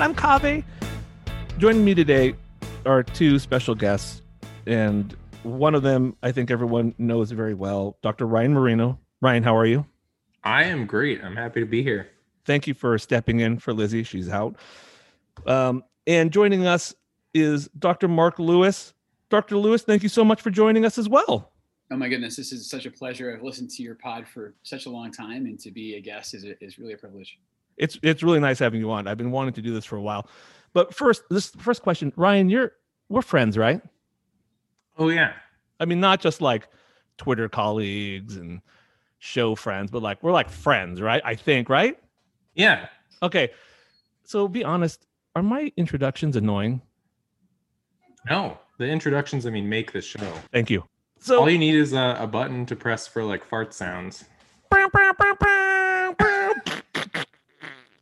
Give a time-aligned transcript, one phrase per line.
[0.00, 0.40] The House of Pod.
[0.42, 0.64] I'm Kaveh.
[1.58, 2.34] Joining me today
[2.86, 4.22] are two special guests,
[4.66, 8.26] and one of them I think everyone knows very well, Dr.
[8.26, 8.98] Ryan Marino.
[9.20, 9.84] Ryan, how are you?
[10.42, 11.22] I am great.
[11.22, 12.08] I'm happy to be here.
[12.46, 14.02] Thank you for stepping in for Lizzie.
[14.02, 14.56] She's out.
[15.46, 16.94] Um, and joining us
[17.34, 18.08] is Dr.
[18.08, 18.94] Mark Lewis.
[19.28, 19.58] Dr.
[19.58, 21.52] Lewis, thank you so much for joining us as well.
[21.90, 23.34] Oh my goodness, this is such a pleasure.
[23.34, 26.32] I've listened to your pod for such a long time, and to be a guest
[26.34, 27.38] is, is really a privilege.
[27.80, 29.08] It's it's really nice having you on.
[29.08, 30.28] I've been wanting to do this for a while.
[30.74, 32.72] But first, this first question, Ryan, you're
[33.08, 33.80] we're friends, right?
[34.98, 35.32] Oh yeah.
[35.80, 36.68] I mean, not just like
[37.16, 38.60] Twitter colleagues and
[39.18, 41.22] show friends, but like we're like friends, right?
[41.24, 41.98] I think, right?
[42.54, 42.86] Yeah.
[43.22, 43.50] Okay.
[44.24, 46.82] So be honest, are my introductions annoying?
[48.28, 50.32] No, the introductions, I mean, make the show.
[50.52, 50.84] Thank you.
[51.18, 54.24] So All you need is a, a button to press for like fart sounds.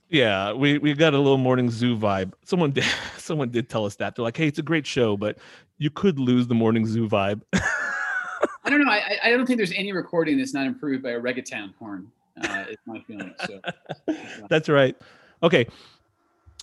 [0.08, 2.32] Yeah, we we got a little morning zoo vibe.
[2.44, 2.84] Someone did
[3.19, 4.14] someone did tell us that.
[4.16, 5.38] They're like, "Hey, it's a great show, but
[5.78, 8.91] you could lose the morning zoo vibe." I don't know.
[8.91, 12.10] I, I- don't think there's any recording that's not improved by a reggaeton horn.
[12.42, 13.34] Uh, is my feeling.
[13.46, 13.60] So
[14.48, 14.96] That's right.
[15.42, 15.66] Okay.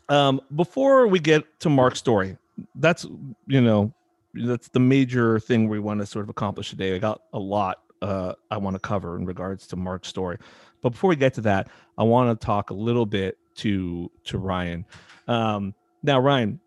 [0.08, 2.38] Um, before we get to Mark's story,
[2.76, 3.06] that's
[3.48, 3.92] you know,
[4.34, 6.96] that's the major thing we want to sort of accomplish today.
[6.96, 10.38] I got a lot uh I want to cover in regards to Mark's story.
[10.86, 14.38] But before we get to that, I want to talk a little bit to to
[14.38, 14.86] Ryan.
[15.28, 15.74] Um
[16.04, 16.60] now Ryan,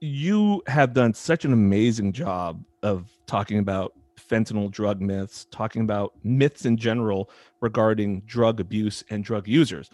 [0.00, 6.14] you have done such an amazing job of talking about fentanyl drug myths, talking about
[6.24, 9.88] myths in general regarding drug abuse and drug users.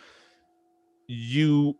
[1.06, 1.76] You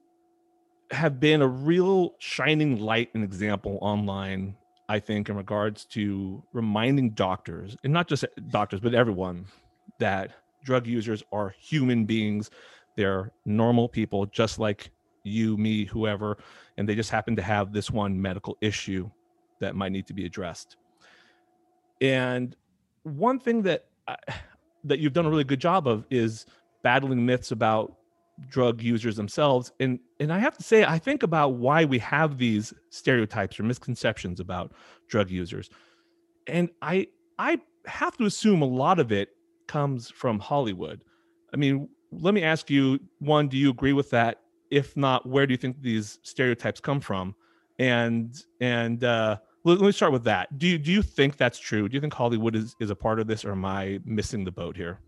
[0.91, 4.55] have been a real shining light and example online,
[4.91, 9.47] I think, in regards to reminding doctors, and not just doctors, but everyone,
[9.99, 10.33] that
[10.65, 12.51] drug users are human beings.
[12.97, 14.91] They're normal people, just like
[15.23, 16.39] you, me, whoever,
[16.77, 19.11] and they just happen to have this one medical issue
[19.61, 20.77] that might need to be addressed.
[22.01, 22.57] And
[23.05, 24.17] one thing that I,
[24.85, 26.47] that you've done a really good job of is
[26.83, 27.97] battling myths about
[28.49, 32.37] drug users themselves and and I have to say I think about why we have
[32.37, 34.73] these stereotypes or misconceptions about
[35.09, 35.71] drug users.
[36.47, 37.07] And I
[37.39, 39.31] I have to assume a lot of it
[39.67, 41.03] comes from Hollywood.
[41.53, 44.41] I mean, let me ask you one, do you agree with that?
[44.71, 47.35] If not, where do you think these stereotypes come from?
[47.79, 50.59] And and uh let, let me start with that.
[50.59, 51.89] Do you do you think that's true?
[51.89, 54.53] Do you think Hollywood is, is a part of this or am I missing the
[54.53, 55.01] boat here?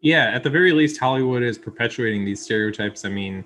[0.00, 3.04] Yeah, at the very least, Hollywood is perpetuating these stereotypes.
[3.04, 3.44] I mean,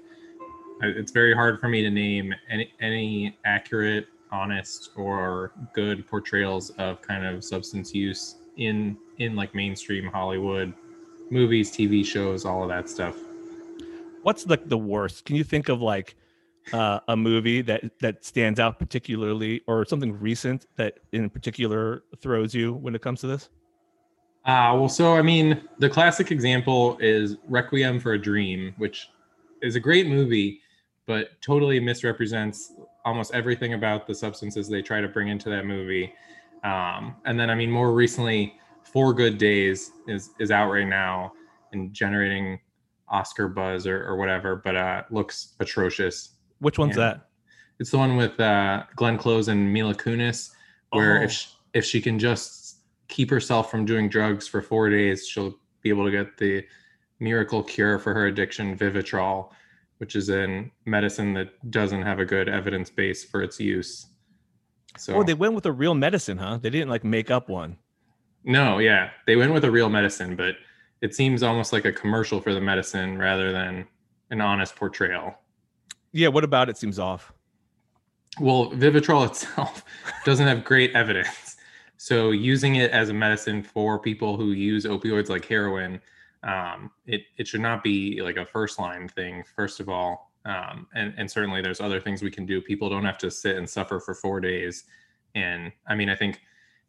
[0.83, 7.03] it's very hard for me to name any, any accurate, honest, or good portrayals of
[7.03, 10.73] kind of substance use in in like mainstream Hollywood
[11.31, 13.17] movies, TV shows, all of that stuff.
[14.23, 16.17] what's like the worst can you think of like
[16.73, 22.55] uh, a movie that that stands out particularly or something recent that in particular throws
[22.55, 23.51] you when it comes to this
[24.47, 29.09] Uh, well, so I mean, the classic example is Requiem for a Dream, which
[29.63, 30.61] is a great movie,
[31.07, 32.75] but totally misrepresents
[33.07, 36.13] almost everything about the substances they try to bring into that movie.
[36.65, 41.33] Um, and then, I mean, more recently, Four Good Days is is out right now
[41.73, 42.59] and generating
[43.09, 46.31] Oscar buzz or, or whatever, but uh, looks atrocious.
[46.61, 47.29] Which one's And that?
[47.81, 50.51] It's the one with uh, Glenn Close and Mila Kunis,
[50.91, 51.25] where Oh.
[51.25, 52.79] if she, if she can just
[53.09, 56.65] keep herself from doing drugs for four days, she'll be able to get the
[57.21, 59.51] miracle cure for her addiction, Vivitrol,
[59.99, 64.07] which is a medicine that doesn't have a good evidence base for its use.
[64.97, 66.59] So Oh, they went with a real medicine, huh?
[66.59, 67.79] They didn't like make up one.
[68.45, 70.57] no, yeah, they went with a real medicine, but
[71.01, 73.87] it seems almost like a commercial for the medicine rather than
[74.31, 75.35] an honest portrayal.
[76.13, 77.33] Yeah, what about it seems off?
[78.41, 79.85] Well, Vivitrol itself
[80.25, 81.57] doesn't have great evidence.
[81.97, 86.01] So using it as a medicine for people who use opioids like heroin,
[86.43, 90.33] um, it, it should not be like a first line thing, first of all.
[90.45, 92.61] Um, and, and certainly there's other things we can do.
[92.61, 94.85] People don't have to sit and suffer for four days.
[95.35, 96.41] And I mean, I think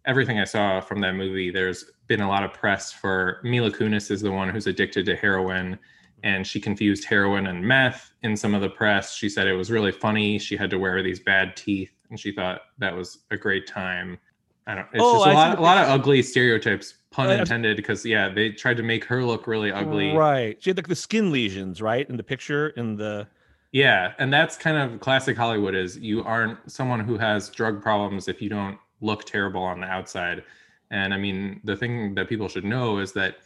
[0.05, 4.11] everything I saw from that movie, there's been a lot of press for Mila Kunis
[4.11, 5.79] is the one who's addicted to heroin
[6.23, 9.15] and she confused heroin and meth in some of the press.
[9.15, 10.39] She said it was really funny.
[10.39, 14.17] She had to wear these bad teeth, and she thought that was a great time.
[14.65, 14.87] I don't.
[14.91, 17.77] It's Oh, just a I lot, a lot of ugly stereotypes, pun intended.
[17.77, 20.13] Because yeah, they tried to make her look really ugly.
[20.13, 20.57] Right.
[20.59, 22.09] She had like the skin lesions, right?
[22.09, 23.27] In the picture in the
[23.75, 25.75] Yeah, and that's kind of classic Hollywood.
[25.75, 29.85] Is you aren't someone who has drug problems if you don't look terrible on the
[29.85, 30.45] outside.
[30.91, 33.39] And I mean, the thing that people should know is that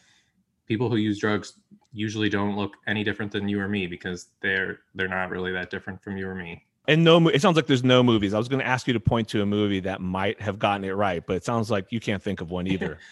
[0.67, 1.53] people who use drugs
[1.91, 5.71] usually don't look any different than you or me because they're they're not really that
[5.71, 6.63] different from you or me.
[6.87, 8.35] and no it sounds like there's no movies.
[8.35, 10.83] I was going to ask you to point to a movie that might have gotten
[10.83, 12.99] it right, but it sounds like you can't think of one either.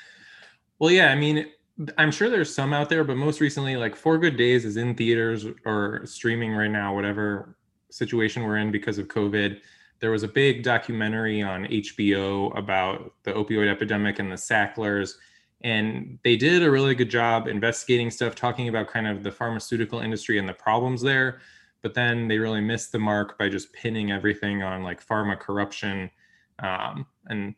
[0.80, 1.48] Well, yeah, I mean,
[1.98, 4.96] I'm sure there's some out there, but most recently, like Four Good Days is in
[4.96, 7.56] theaters or streaming right now, whatever
[7.92, 9.60] situation we're in because of COVID.
[10.00, 15.18] There was a big documentary on HBO about the opioid epidemic and the Sacklers.
[15.62, 20.00] And they did a really good job investigating stuff, talking about kind of the pharmaceutical
[20.00, 21.42] industry and the problems there.
[21.82, 26.10] But then they really missed the mark by just pinning everything on like pharma corruption.
[26.60, 27.56] Um, and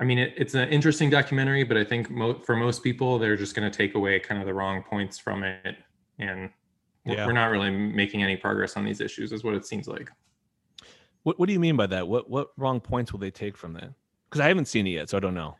[0.00, 3.36] I mean, it, it's an interesting documentary, but I think mo- for most people, they're
[3.36, 5.76] just going to take away kind of the wrong points from it,
[6.18, 6.50] and
[7.04, 7.26] we're- Yeah.
[7.26, 10.10] we're not really making any progress on these issues, is what it seems like.
[11.22, 12.06] what What do you mean by that?
[12.08, 13.90] What What wrong points will they take from that?
[14.28, 15.56] Because I haven't seen it yet, so I don't know.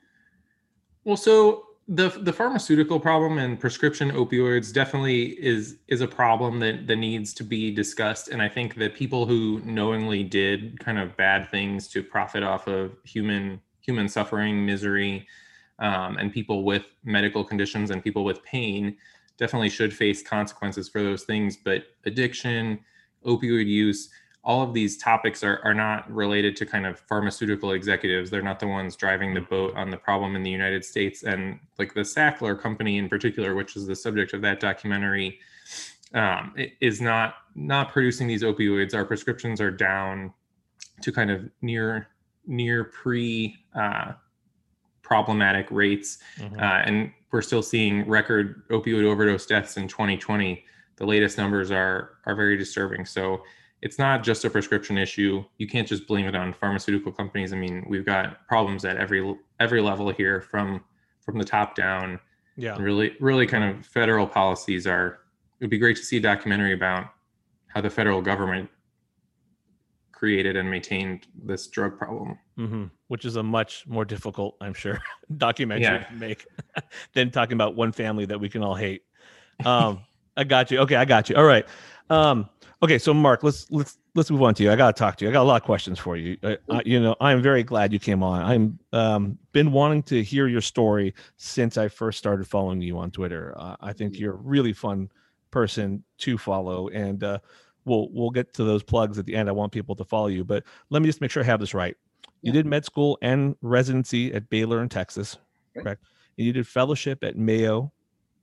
[1.04, 6.86] Well, so the the pharmaceutical problem and prescription opioids definitely is is a problem that
[6.86, 11.16] that needs to be discussed, and I think that people who knowingly did kind of
[11.16, 15.26] bad things to profit off of human human suffering, misery,
[15.78, 18.96] um, and people with medical conditions and people with pain
[19.36, 21.56] definitely should face consequences for those things.
[21.56, 22.78] But addiction,
[23.26, 24.10] opioid use,
[24.44, 28.30] all of these topics are, are not related to kind of pharmaceutical executives.
[28.30, 31.24] They're not the ones driving the boat on the problem in the United States.
[31.24, 35.40] And like the Sackler company in particular, which is the subject of that documentary,
[36.12, 38.94] um, is not not producing these opioids.
[38.94, 40.32] Our prescriptions are down
[41.02, 42.08] to kind of near
[42.46, 44.12] near pre uh,
[45.02, 46.58] problematic rates Mhm.
[46.60, 50.64] uh, and we're still seeing record opioid overdose deaths in 2020.
[50.96, 53.04] The latest numbers are are very disturbing.
[53.04, 53.42] So
[53.82, 55.44] it's not just a prescription issue.
[55.58, 57.52] You can't just blame it on pharmaceutical companies.
[57.52, 60.82] I mean, we've got problems at every every level here, from
[61.20, 62.20] from the top down.
[62.56, 62.74] yeah.
[62.76, 65.18] And really, really, kind of federal policies are.
[65.60, 67.06] It would be great to see a documentary about
[67.68, 68.70] how the federal government
[70.24, 72.38] created and maintained this drug problem.
[72.56, 75.02] hmm Which is a much more difficult, I'm sure,
[75.36, 76.04] documentary Yeah.
[76.04, 76.46] to make
[77.14, 79.02] than talking about one family that we can all hate.
[79.66, 80.00] Um,
[80.34, 80.78] I got you.
[80.80, 81.36] Okay, I got you.
[81.36, 81.66] All right.
[82.08, 82.48] Um,
[82.82, 84.72] okay, so Mark, let's let's let's move on to you.
[84.72, 85.30] I got to talk to you.
[85.30, 86.38] I got a lot of questions for you.
[86.42, 88.42] I, I, you know, I'm very glad you came on.
[88.42, 93.10] I'm um, been wanting to hear your story since I first started following you on
[93.10, 93.52] Twitter.
[93.56, 95.10] Uh, I think you're a really fun
[95.50, 97.38] person to follow, and uh,
[97.84, 99.48] we'll we'll get to those plugs at the end.
[99.48, 101.74] I want people to follow you, but let me just make sure I have this
[101.74, 101.96] right.
[102.42, 102.52] You Yeah.
[102.54, 105.38] did med school and residency at Baylor in Texas,
[105.74, 105.82] Right.
[105.82, 106.04] correct?
[106.38, 107.92] And you did fellowship at Mayo,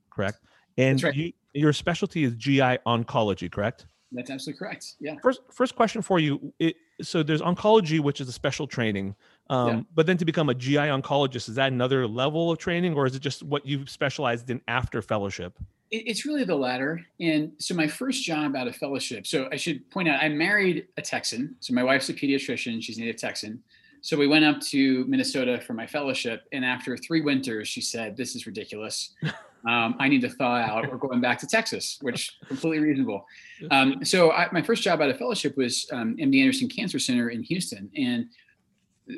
[0.09, 0.39] correct?
[0.77, 1.13] And right.
[1.13, 3.85] you, your specialty is GI oncology, correct?
[4.13, 4.95] That's absolutely correct.
[4.99, 5.15] Yeah.
[5.23, 6.53] First, first question for you.
[6.59, 9.15] It, so there's oncology, which is a special training.
[9.49, 9.81] Um, Yeah.
[9.95, 13.15] But then to become a GI oncologist, is that another level of training, or is
[13.15, 15.57] it just what you specialized in after fellowship?
[15.91, 17.05] It, it's really the latter.
[17.19, 19.27] And so my first job out of fellowship.
[19.27, 21.55] So I should point out, I married a Texan.
[21.59, 22.81] So my wife's a pediatrician.
[22.81, 23.61] She's native Texan.
[24.03, 28.17] So we went up to Minnesota for my fellowship, and after three winters, she said,
[28.17, 29.13] "This is ridiculous.
[29.63, 30.89] Um, I need to thaw out.
[30.89, 33.27] We're going back to Texas," which completely reasonable.
[33.69, 37.29] Um, so I, my first job out of fellowship was um, MD Anderson Cancer Center
[37.29, 38.25] in Houston, and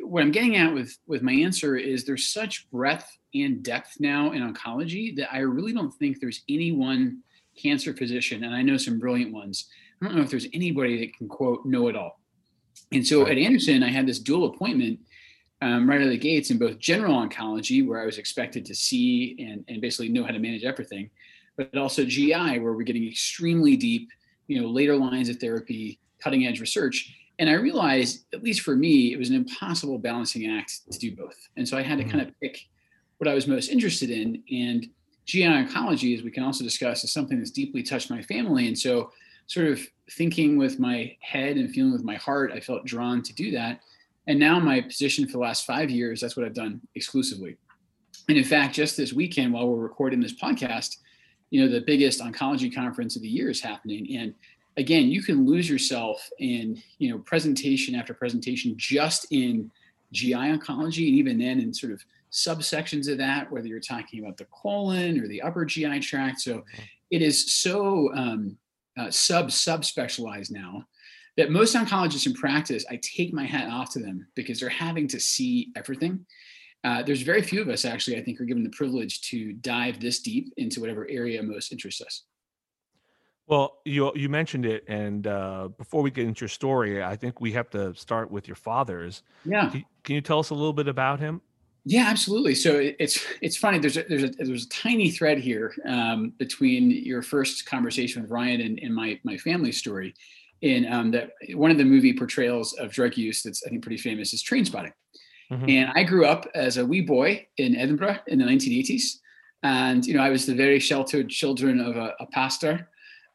[0.01, 4.31] what I'm getting at with with my answer is there's such breadth and depth now
[4.31, 7.19] in oncology that I really don't think there's any one
[7.61, 9.69] cancer physician, and I know some brilliant ones.
[10.01, 12.19] I don't know if there's anybody that can quote know it all.
[12.91, 14.99] And so at Anderson, I had this dual appointment
[15.61, 18.75] um, right out of the gates in both general oncology, where I was expected to
[18.75, 21.09] see and, and basically know how to manage everything,
[21.57, 24.09] but also GI, where we're getting extremely deep,
[24.47, 27.15] you know, later lines of therapy, cutting edge research.
[27.39, 31.15] And I realized, at least for me, it was an impossible balancing act to do
[31.15, 31.35] both.
[31.57, 32.59] And so I had to kind of pick
[33.17, 34.43] what I was most interested in.
[34.51, 34.87] And
[35.25, 38.67] GI oncology, as we can also discuss, is something that's deeply touched my family.
[38.67, 39.11] And so,
[39.47, 43.33] sort of thinking with my head and feeling with my heart, I felt drawn to
[43.33, 43.81] do that.
[44.27, 47.57] And now, my position for the last five years, that's what I've done exclusively.
[48.29, 50.97] And in fact, just this weekend, while we're recording this podcast,
[51.49, 54.17] you know, the biggest oncology conference of the year is happening.
[54.17, 54.33] And
[54.77, 59.69] again, you can lose yourself in, you know, presentation after presentation just in
[60.13, 61.07] GI oncology.
[61.07, 65.19] And even then, in sort of subsections of that, whether you're talking about the colon
[65.19, 66.41] or the upper GI tract.
[66.41, 66.63] So
[67.11, 68.57] it is so um,
[68.97, 70.85] uh, sub sub specialized now
[71.37, 75.07] that most oncologists in practice, I take my hat off to them because they're having
[75.09, 76.25] to see everything.
[76.83, 79.99] Uh, there's very few of us actually, I think, are given the privilege to dive
[79.99, 82.23] this deep into whatever area most interests us.
[83.45, 87.41] Well, you you mentioned it, and uh, before we get into your story, I think
[87.41, 89.21] we have to start with your father's.
[89.43, 89.69] Yeah.
[89.69, 91.41] Can, can you tell us a little bit about him?
[91.85, 92.55] Yeah, absolutely.
[92.55, 93.77] So it's it's funny.
[93.77, 98.31] There's a, there's a there's a tiny thread here um, between your first conversation with
[98.31, 100.13] Ryan and, and my my family story.
[100.61, 103.97] In um, that one of the movie portrayals of drug use that's I think pretty
[103.97, 104.93] famous is Trainspotting.
[105.51, 105.69] Mm-hmm.
[105.69, 109.17] And I grew up as a wee boy in Edinburgh in the 1980s,
[109.63, 112.87] and you know I was the very sheltered children of a, a pastor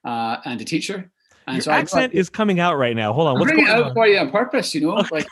[0.07, 1.11] uh, and a teacher.
[1.47, 3.13] And Your so accent is coming out right now.
[3.13, 3.95] Hold on, I'm what's going it out on?
[3.95, 4.75] for you on purpose.
[4.75, 5.27] You know, like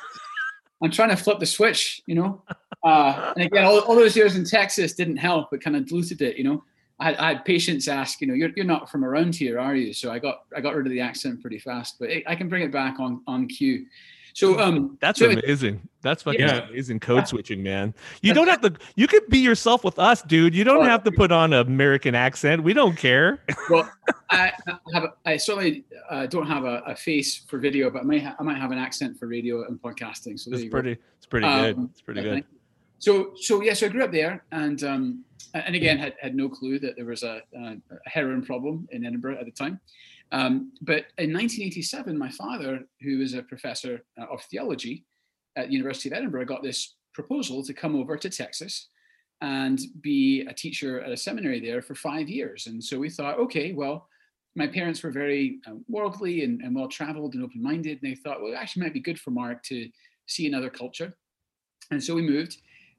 [0.83, 2.03] I'm trying to flip the switch.
[2.07, 2.43] You know,
[2.87, 5.53] uh, and again, all, all those years in Texas didn't help.
[5.53, 6.37] It kind of diluted it.
[6.37, 6.65] You know,
[7.01, 9.75] I had, I had patients ask, you know, you're, you're not from around here, are
[9.75, 9.93] you?
[9.93, 12.63] So I got I got rid of the accent pretty fast, but I can bring
[12.63, 13.87] it back on on cue.
[14.35, 15.81] So um, That's so amazing.
[16.03, 16.69] That's fucking Yeah.
[16.69, 17.95] amazing code switching, man.
[18.21, 18.75] You don't have to.
[18.95, 20.55] You could be yourself with us, dude.
[20.55, 22.63] You don't have to put on an American accent.
[22.63, 23.41] We don't care.
[23.71, 23.91] well,
[24.31, 28.01] I I have a, I certainly uh, don't have a, a face for video, but
[28.03, 30.39] I might ha- I might have an accent for radio and podcasting.
[30.39, 30.81] So there It's you go.
[30.81, 30.97] pretty.
[31.17, 31.77] It's pretty good.
[31.77, 32.45] Um, It's pretty I good.
[32.99, 35.25] So, so yeah, so I grew up there, and um,
[35.55, 37.77] and again had, had no clue that there was a, a
[38.07, 39.81] heroin problem in Edinburgh at the time.
[40.33, 45.05] Um, but in 1987, my father, who was a professor uh, of theology
[45.57, 48.89] at the University of Edinburgh, got this proposal to come over to Texas
[49.41, 52.67] and be a teacher at a seminary there for five years.
[52.67, 54.09] And so we thought, okay, well,
[54.55, 58.17] my parents were very um, worldly and, and well traveled and open minded, and they
[58.17, 59.89] thought, well, it actually might be good for Mark to
[60.27, 61.15] see another culture.
[61.91, 62.57] And so we moved.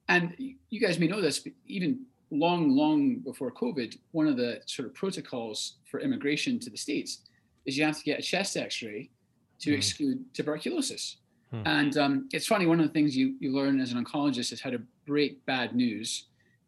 [0.10, 0.36] And
[0.70, 2.00] you guys may know this, but even
[2.32, 7.20] long, long before COVID, one of the sort of protocols for immigration to the States
[7.66, 9.10] is you have to get a chest x ray
[9.60, 9.78] to Hmm.
[9.78, 11.18] exclude tuberculosis.
[11.52, 11.62] Hmm.
[11.66, 14.62] And um, it's funny, one of the things you, you learn as an oncologist is
[14.62, 16.26] how to break bad news.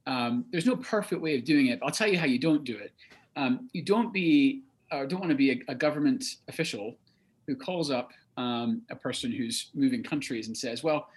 [0.07, 1.79] Um, there's no perfect way of doing it.
[1.79, 2.93] But I'll tell you how you don't do it.
[3.35, 6.97] Um, you don't be, or don't want to be a, a government official
[7.47, 11.09] who calls up um, a person who's moving countries and says, well,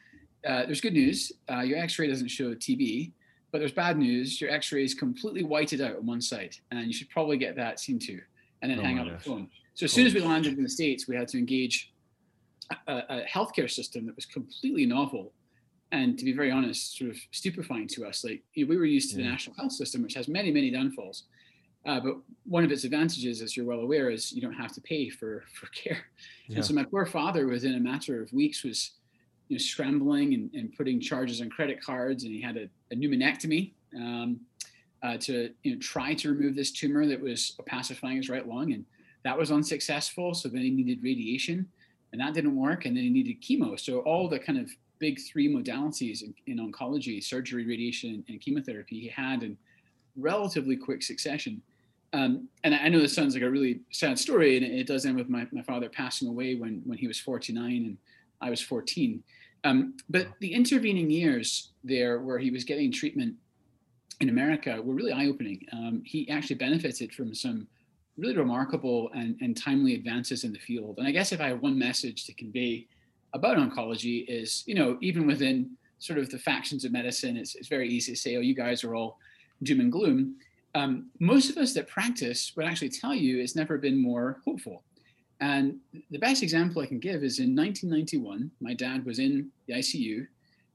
[0.47, 1.33] uh, there's good news.
[1.51, 3.13] Uh, your X-ray doesn't show TB,
[3.51, 4.41] but there's bad news.
[4.41, 7.79] Your X-ray is completely whited out on one side, and you should probably get that
[7.79, 8.21] seen to,
[8.63, 9.49] and then Oh hang up the phone.
[9.75, 11.93] So as soon as we landed in the states, we had to engage
[12.87, 15.33] a, a healthcare system that was completely novel,
[15.93, 18.25] and to be very honest, sort of stupefying to us.
[18.25, 20.71] Like you know, we were used to the national health system, which has many many
[20.71, 21.25] downfalls.
[21.85, 24.81] Uh, but one of its advantages, as you're well aware, is you don't have to
[24.81, 26.05] pay for for care.
[26.49, 26.57] Yeah.
[26.57, 28.93] And so my poor father, within a matter of weeks, was
[29.53, 32.97] you know, scrambling and, and putting charges on credit cards, and he had a, a
[32.97, 34.41] pneumonectomy um,
[35.03, 38.73] uh, to you know, try to remove this tumor that was opacifying his right lung,
[38.73, 38.87] and
[39.25, 40.33] that was unsuccessful.
[40.33, 41.69] So then he needed radiation,
[42.13, 43.79] and that didn't work, and then he needed chemo.
[43.79, 49.01] So all the kind of big three modalities in, in oncology: surgery, radiation, and chemotherapy.
[49.01, 49.59] He had in
[50.17, 51.61] relatively quick succession.
[52.15, 55.05] Um, and I I know this sounds like a really sad story, and it does
[55.05, 57.99] end with my, my father passing away when, when he was 49 and
[58.43, 59.23] I was 14.
[59.65, 63.35] Um, but the intervening years there, where he was getting treatment
[64.21, 65.65] in America, were really eye opening.
[65.73, 67.67] Um, he actually benefited from some
[68.17, 70.99] really remarkable and, and timely advances in the field.
[70.99, 72.87] And I guess if I have one message to convey
[73.33, 77.69] about oncology is, you know, even within sort of the factions of medicine, it's, it's
[77.69, 79.19] very easy to say, oh, you guys are all
[79.63, 80.37] doom and gloom.
[80.75, 84.83] Um, most of us that practice would actually tell you it's never been more hopeful.
[85.43, 85.79] And
[86.13, 90.25] the best example I can give is in 1991, my dad was in the ICU.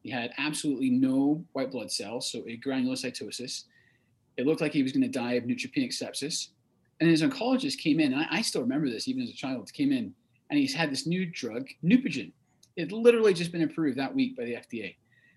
[0.03, 3.63] He had absolutely no white blood cells, so agranulocytosis.
[4.35, 6.49] It looked like he was going to die of neutropenic sepsis.
[6.99, 9.71] And his oncologist came in, and I, I, still remember this even as a child,
[9.71, 10.13] came in
[10.49, 12.33] and he's had this new drug, Neupogen.
[12.75, 14.95] It literally just been approved that week by the FDA.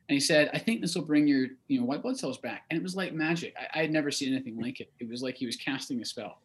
[0.09, 2.65] And he said, I think this will bring your you know, white blood cells back.
[2.69, 3.55] And it was like magic.
[3.57, 4.91] I, I had never seen anything like it.
[4.99, 6.41] It was like he was casting a spell.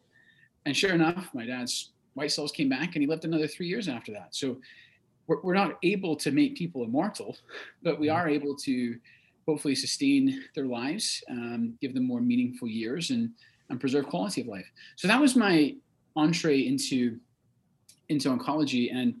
[0.66, 3.88] And sure enough, my dad's white cells came back and he lived another three years
[3.88, 4.34] after that.
[4.34, 4.56] So
[5.26, 7.36] we're, we're not able to make people immortal,
[7.82, 8.16] but we mm-hmm.
[8.16, 8.98] are able to
[9.46, 13.30] hopefully sustain their lives, um, give them more meaningful years and,
[13.68, 14.66] and preserve quality of life.
[14.96, 15.74] So that was my
[16.16, 17.18] entree into,
[18.08, 18.92] into oncology.
[18.92, 19.14] And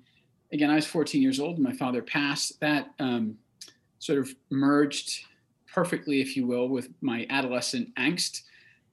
[0.52, 1.58] again, I was 14 years old.
[1.58, 2.58] My father passed.
[2.60, 3.36] That um,
[3.98, 5.24] sort of merged
[5.72, 8.42] perfectly, if you will, with my adolescent angst.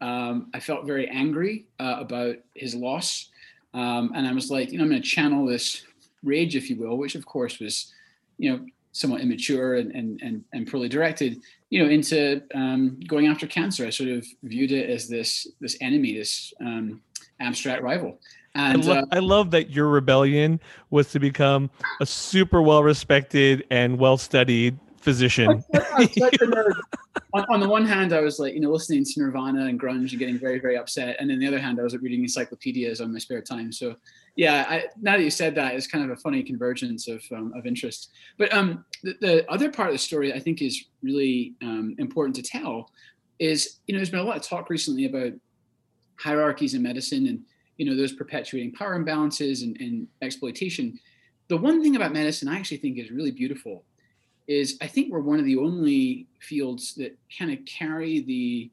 [0.02, 3.30] Um, I felt very angry uh, about his loss.
[3.74, 5.84] Um, and I was like, you know, I'm going to channel this
[6.24, 7.92] rage, if you will, which of course was,
[8.38, 13.28] you know, somewhat immature and and and, and poorly directed, you know, into um, going
[13.28, 13.86] after cancer.
[13.86, 17.02] I sort of viewed it as this this enemy, this um,
[17.40, 18.20] abstract rival.
[18.56, 20.60] And I, lo- uh, I love that your rebellion
[20.92, 25.64] was to become a super well respected and well studied physician.
[27.34, 30.12] on, on, the one hand, I was like, you know, listening to Nirvana and grunge
[30.12, 31.18] and getting very, very upset.
[31.20, 33.72] And then the other hand, I was reading encyclopedias on my spare time.
[33.72, 33.96] So
[34.36, 37.54] yeah, I, now that you said that, it's kind of a funny convergence of, um,
[37.56, 38.12] of interest.
[38.38, 42.36] But um, the, the, other part of the story I think is really um, important
[42.38, 42.90] to tell
[43.40, 45.34] is, you know, there's been a lot of talk recently about
[46.16, 47.42] hierarchies in medicine and,
[47.78, 50.98] you know, those perpetuating power imbalances and, and exploitation.
[51.50, 53.84] The one thing about medicine I actually think is really beautiful
[54.48, 58.70] is I think we're one of the only fields that kind of carry the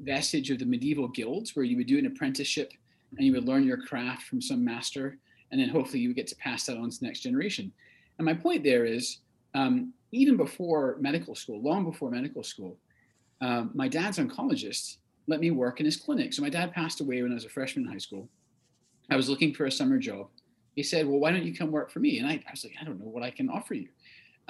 [0.00, 2.72] vestige of the medieval guilds where you would do an apprenticeship
[3.16, 5.18] and you would learn your craft from some master
[5.50, 7.70] and then hopefully you would get to pass that on to the next generation.
[8.18, 9.18] And my point there is
[9.54, 12.76] um, even before medical school long before medical school
[13.40, 14.96] um, my dad's oncologist
[15.28, 16.32] let me work in his clinic.
[16.32, 18.28] So my dad passed away when i was a freshman in high school.
[19.08, 20.26] I was looking for a summer job.
[20.74, 22.18] He said well why don't you come work for me?
[22.18, 23.88] And I, I was like i don't know what i can offer you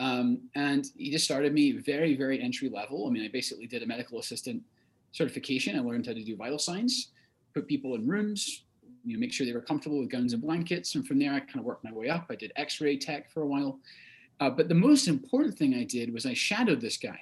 [0.02, 3.06] um, and he just started me very, very entry level.
[3.06, 4.60] I mean, I basically did a medical assistant
[5.12, 5.78] certification.
[5.78, 7.12] I learned how to do vital signs,
[7.54, 8.64] put people in rooms,
[9.04, 10.96] you know, make sure they were comfortable with guns and blankets.
[10.96, 12.26] And from there, I kind of worked my way up.
[12.30, 13.78] I did X-ray tech for a while.
[14.40, 17.20] Uh, but the most important thing I did was I shadowed this guy.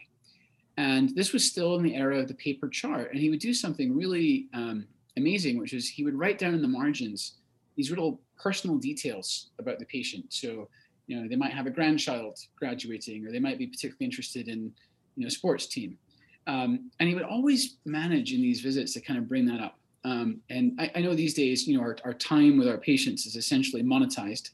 [0.78, 3.10] And this was still in the era of the paper chart.
[3.10, 4.86] And he would do something really um,
[5.18, 7.34] amazing, which is he would write down in the margins
[7.76, 10.32] these little personal details about the patient.
[10.32, 10.68] So
[11.10, 14.72] you know they might have a grandchild graduating or they might be particularly interested in
[15.16, 15.98] you know sports team.
[16.46, 19.76] Um, and he would always manage in these visits to kind of bring that up.
[20.04, 23.26] Um, and I, I, know these days you know our, our time with our patients
[23.26, 24.50] is essentially monetized.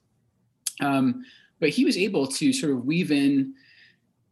[0.80, 1.24] Um,
[1.60, 3.54] but he was able to sort of weave in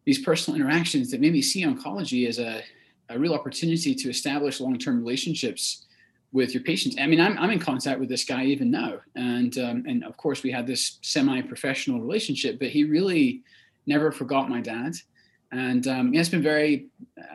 [0.06, 2.62] these personal interactions that made me see oncology as a,
[3.10, 5.86] a real opportunity to establish long-term relationships
[6.34, 6.96] with your patients.
[7.00, 8.94] I mean, I'm, I'm in contact with this guy even now.
[9.14, 13.42] And, um, and of course we had this semi-professional relationship, but he really
[13.86, 14.94] never forgot my dad.
[15.52, 16.88] And um, it's been very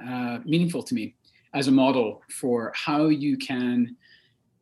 [0.05, 1.15] uh, meaningful to me
[1.53, 3.95] as a model for how you can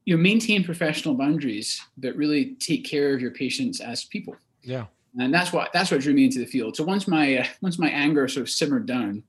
[0.06, 4.36] you know, maintain professional boundaries, but really take care of your patients as people.
[4.62, 4.86] Yeah.
[5.19, 6.76] And that's what, that's what drew me into the field.
[6.76, 9.23] So once my, uh, once my anger sort of simmered down,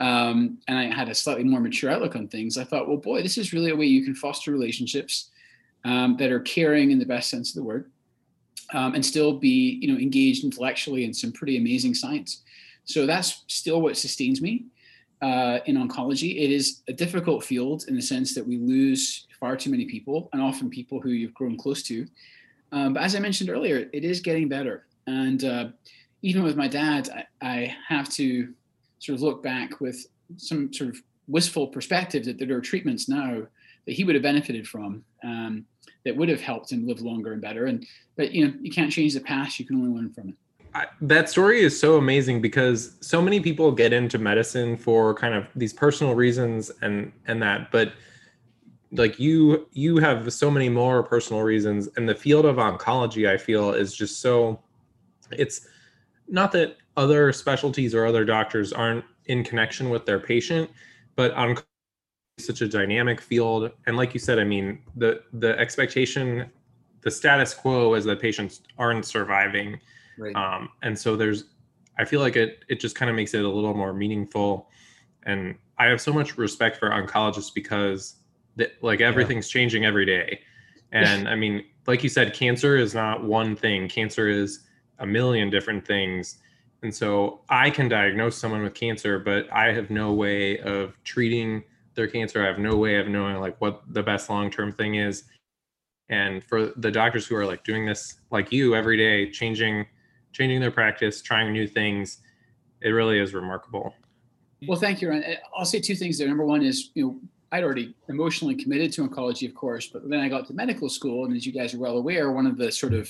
[0.00, 3.22] um, and I had a slightly more mature outlook on things, I thought, well, boy,
[3.22, 5.30] this is really a way you can foster relationships
[5.84, 7.90] um, that are caring in the best sense of the word,
[8.72, 12.42] um, and still be, you know, engaged intellectually in some pretty amazing science.
[12.84, 14.66] So that's still what sustains me
[15.22, 16.42] uh, in oncology.
[16.42, 20.28] It is a difficult field in the sense that we lose far too many people,
[20.32, 22.06] and often people who you've grown close to.
[22.72, 25.68] Um, but as I mentioned earlier, it is getting better, and uh,
[26.22, 27.10] even with my dad,
[27.42, 28.52] I, I have to
[29.04, 33.42] sort of look back with some sort of wistful perspective that there are treatments now
[33.86, 35.64] that he would have benefited from um,
[36.04, 37.66] that would have helped him live longer and better.
[37.66, 37.86] And
[38.16, 40.34] but you know you can't change the past; you can only learn from it.
[40.74, 45.34] I, that story is so amazing because so many people get into medicine for kind
[45.34, 47.92] of these personal reasons and and that, but
[48.96, 53.36] like you you have so many more personal reasons and the field of oncology i
[53.36, 54.60] feel is just so
[55.32, 55.66] it's
[56.28, 60.70] not that other specialties or other doctors aren't in connection with their patient,
[61.16, 61.56] but on
[62.38, 66.50] such a dynamic field, and like you said, I mean, the the expectation,
[67.02, 69.80] the status quo is that patients aren't surviving,
[70.18, 70.34] Right.
[70.36, 71.44] Um, and so there's,
[71.98, 74.70] I feel like it it just kind of makes it a little more meaningful.
[75.24, 78.16] And I have so much respect for oncologists because
[78.56, 80.40] that like everything's changing every day.
[80.92, 83.88] And I mean, like you said, cancer is not one thing.
[83.88, 84.60] Cancer is
[85.00, 86.36] a million different things.
[86.84, 91.64] And so I can diagnose someone with cancer, but I have no way of treating
[91.94, 92.44] their cancer.
[92.44, 95.24] I have no way of knowing like what the best long-term thing is.
[96.10, 99.86] And for the doctors who are like doing this like you every day, changing
[100.34, 102.18] changing their practice, trying new things,
[102.82, 103.94] it really is remarkable.
[104.68, 105.36] Well, thank you, Ryan.
[105.56, 106.28] I'll say two things there.
[106.28, 107.20] Number one is, you know,
[107.52, 111.24] I'd already emotionally committed to oncology, of course, but then I got to medical school,
[111.24, 113.08] and as you guys are well aware, one of the sort of,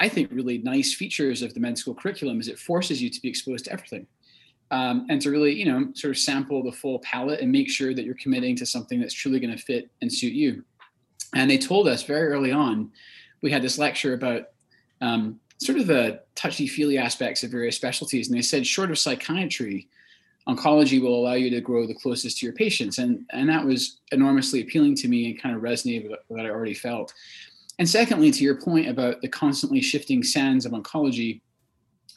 [0.00, 3.20] I think, really nice features of the med school curriculum is it forces you to
[3.20, 4.06] be exposed to everything,
[4.70, 7.94] um, and to really, you know, sort of sample the full palette and make sure
[7.94, 10.64] that you're committing to something that's truly going to fit and suit you.
[11.34, 12.90] And they told us very early on,
[13.42, 14.48] we had this lecture about
[15.00, 18.98] um, sort of the touchy feely aspects of various specialties, and they said, short of
[18.98, 19.88] psychiatry
[20.48, 22.98] oncology will allow you to grow the closest to your patients.
[22.98, 26.48] And, and that was enormously appealing to me and kind of resonated with what I
[26.48, 27.12] already felt.
[27.78, 31.40] And secondly, to your point about the constantly shifting sands of oncology,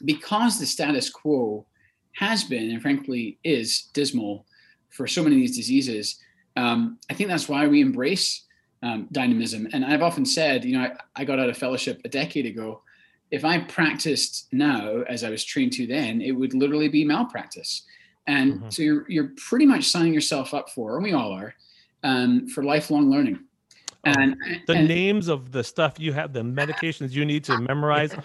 [0.06, 1.65] because the status quo
[2.13, 4.45] has been and frankly is dismal
[4.89, 6.19] for so many of these diseases,
[6.58, 8.45] um, I think that's why we embrace
[8.84, 9.67] um, dynamism.
[9.71, 12.82] And I've often said, you know, I, I got out of fellowship a decade ago.
[13.30, 17.84] If I practiced now as I was trained to then, it would literally be malpractice
[18.28, 18.69] and mm-hmm.
[18.69, 21.54] so you're you're pretty much signing yourself up for, and we all are,
[22.04, 23.39] um, for lifelong learning.
[24.06, 24.36] Oh, and
[24.66, 28.16] the and, names of the stuff you have, the medications you need to memorize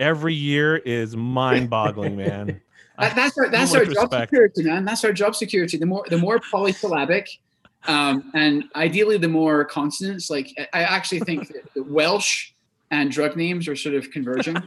[0.00, 2.60] every year is mind-boggling, man.
[2.98, 4.84] that's our that's our job security, man.
[4.84, 5.76] That's our job security.
[5.76, 7.28] The more the more polysyllabic,
[7.86, 10.30] um, and ideally the more consonants.
[10.30, 12.52] Like I actually think that Welsh
[12.90, 14.56] and drug names are sort of converging.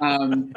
[0.00, 0.52] Um,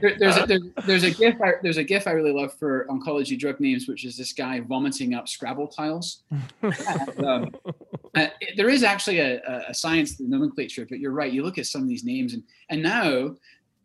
[0.00, 2.86] there, there's, a, there, there's a gif I, there's a gif I really love for
[2.90, 6.24] oncology drug names, which is this guy vomiting up Scrabble tiles.
[6.60, 7.50] and, um,
[8.14, 11.32] uh, there is actually a, a science to the nomenclature, but you're right.
[11.32, 13.34] You look at some of these names, and and now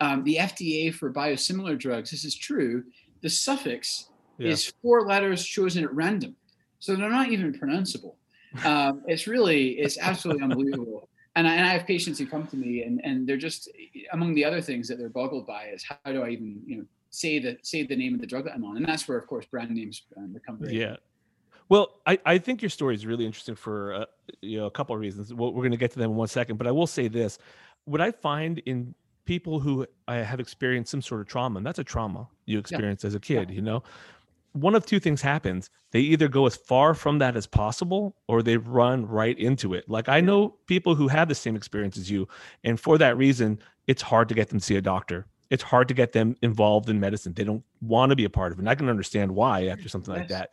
[0.01, 2.11] um, the FDA for biosimilar drugs.
[2.11, 2.83] This is true.
[3.21, 4.49] The suffix yeah.
[4.49, 6.35] is four letters chosen at random,
[6.79, 8.15] so they're not even pronounceable.
[8.63, 12.55] Um, it's really it's absolutely unbelievable and I, and I have patients who come to
[12.55, 13.69] me and, and they're just
[14.13, 16.85] among the other things that they're boggled by is how do I even you know
[17.09, 18.77] say the say the name of the drug that I'm on?
[18.77, 20.95] And that's where of course brand names um, become very yeah.
[21.67, 24.05] Well I, I think your story is really interesting for uh,
[24.41, 25.33] you know a couple of reasons.
[25.33, 27.37] Well, we're going to get to them in one second but I will say this.
[27.83, 28.95] What I find in
[29.25, 33.03] people who I have experienced some sort of trauma and that's a trauma you experienced
[33.03, 33.07] yeah.
[33.07, 33.55] as a kid yeah.
[33.55, 33.83] you know
[34.55, 35.69] one of two things happens.
[35.91, 39.89] They either go as far from that as possible or they run right into it.
[39.89, 42.27] Like I know people who have the same experience as you.
[42.63, 45.27] And for that reason, it's hard to get them to see a doctor.
[45.49, 47.33] It's hard to get them involved in medicine.
[47.33, 48.61] They don't want to be a part of it.
[48.61, 50.51] And I can understand why after something like that.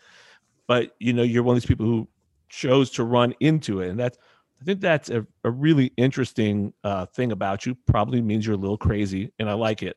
[0.66, 2.08] But you know, you're one of these people who
[2.48, 3.88] chose to run into it.
[3.88, 4.18] And that's
[4.60, 7.76] I think that's a, a really interesting uh, thing about you.
[7.86, 9.96] Probably means you're a little crazy, and I like it.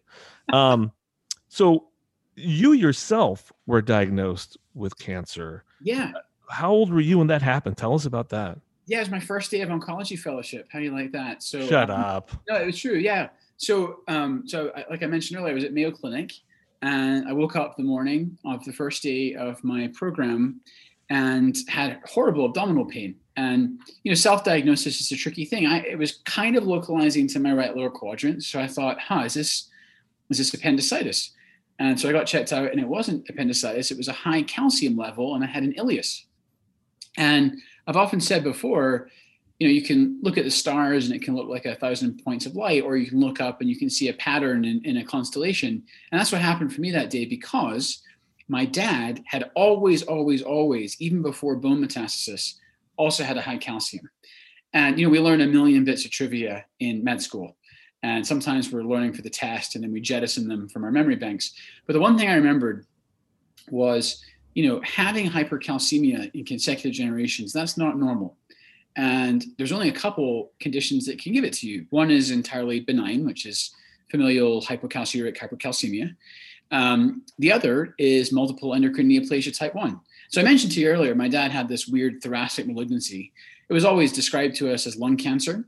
[0.52, 0.92] Um,
[1.50, 1.90] so
[2.36, 5.64] you yourself were diagnosed with cancer.
[5.82, 6.12] Yeah.
[6.50, 7.78] How old were you when that happened?
[7.78, 8.60] Tell us about that.
[8.88, 10.68] Yeah, it was my first day of oncology fellowship.
[10.72, 11.42] How do you like that?
[11.42, 12.32] So shut um, up.
[12.48, 12.96] No, it was true.
[12.96, 13.30] Yeah.
[13.58, 16.34] So, um, so like I mentioned earlier, I was at Mayo Clinic,
[16.82, 20.62] and I woke up the morning of the first day of my program,
[21.10, 23.16] and had horrible abdominal pain.
[23.38, 25.66] And you know, self-diagnosis is a tricky thing.
[25.66, 29.24] I it was kind of localizing to my right lower quadrant, so I thought, huh,
[29.26, 29.70] is this
[30.30, 31.32] is this appendicitis?
[31.80, 34.96] And so I got checked out, and it wasn't appendicitis, it was a high calcium
[34.96, 36.24] level, and I had an ileus.
[37.18, 39.10] And I've often said before,
[39.60, 42.22] you know, you can look at the stars and it can look like a thousand
[42.24, 44.84] points of light, or you can look up and you can see a pattern in,
[44.84, 45.84] in a constellation.
[46.12, 48.02] And that's what happened for me that day because
[48.48, 52.56] my dad had always, always, always, even before bone metastasis,
[52.98, 54.10] also had a high calcium.
[54.74, 57.56] And you know, we learn a million bits of trivia in med school.
[58.06, 61.16] And sometimes we're learning for the test and then we jettison them from our memory
[61.16, 61.54] banks.
[61.88, 62.86] But the one thing I remembered
[63.72, 68.38] was, you know, having hypercalcemia in consecutive generations, that's not normal.
[68.96, 71.88] And there's only a couple conditions that can give it to you.
[71.90, 73.74] One is entirely benign, which is
[74.12, 76.16] familial hypocalciuric hypercalcemia.
[76.70, 80.00] Um, the other is multiple endocrine neoplasia type 1.
[80.30, 83.34] So I mentioned to you earlier, my dad had this weird thoracic malignancy.
[83.68, 85.66] It was always described to us as lung cancer.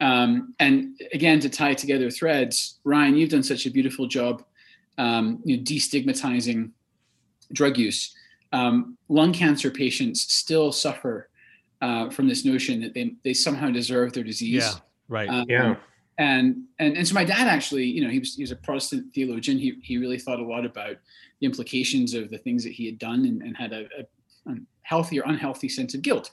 [0.00, 4.42] Um, and again, to tie together threads, Ryan, you've done such a beautiful job,
[4.98, 6.70] um, you know, destigmatizing
[7.52, 8.14] drug use.
[8.52, 11.28] Um, lung cancer patients still suffer
[11.82, 14.64] uh, from this notion that they, they somehow deserve their disease.
[14.64, 15.28] Yeah, right.
[15.28, 15.76] Um, yeah.
[16.18, 19.14] And, and and so my dad actually, you know, he was he was a Protestant
[19.14, 19.58] theologian.
[19.58, 20.96] He he really thought a lot about
[21.40, 24.56] the implications of the things that he had done and, and had a, a, a
[24.82, 26.30] healthy or unhealthy sense of guilt.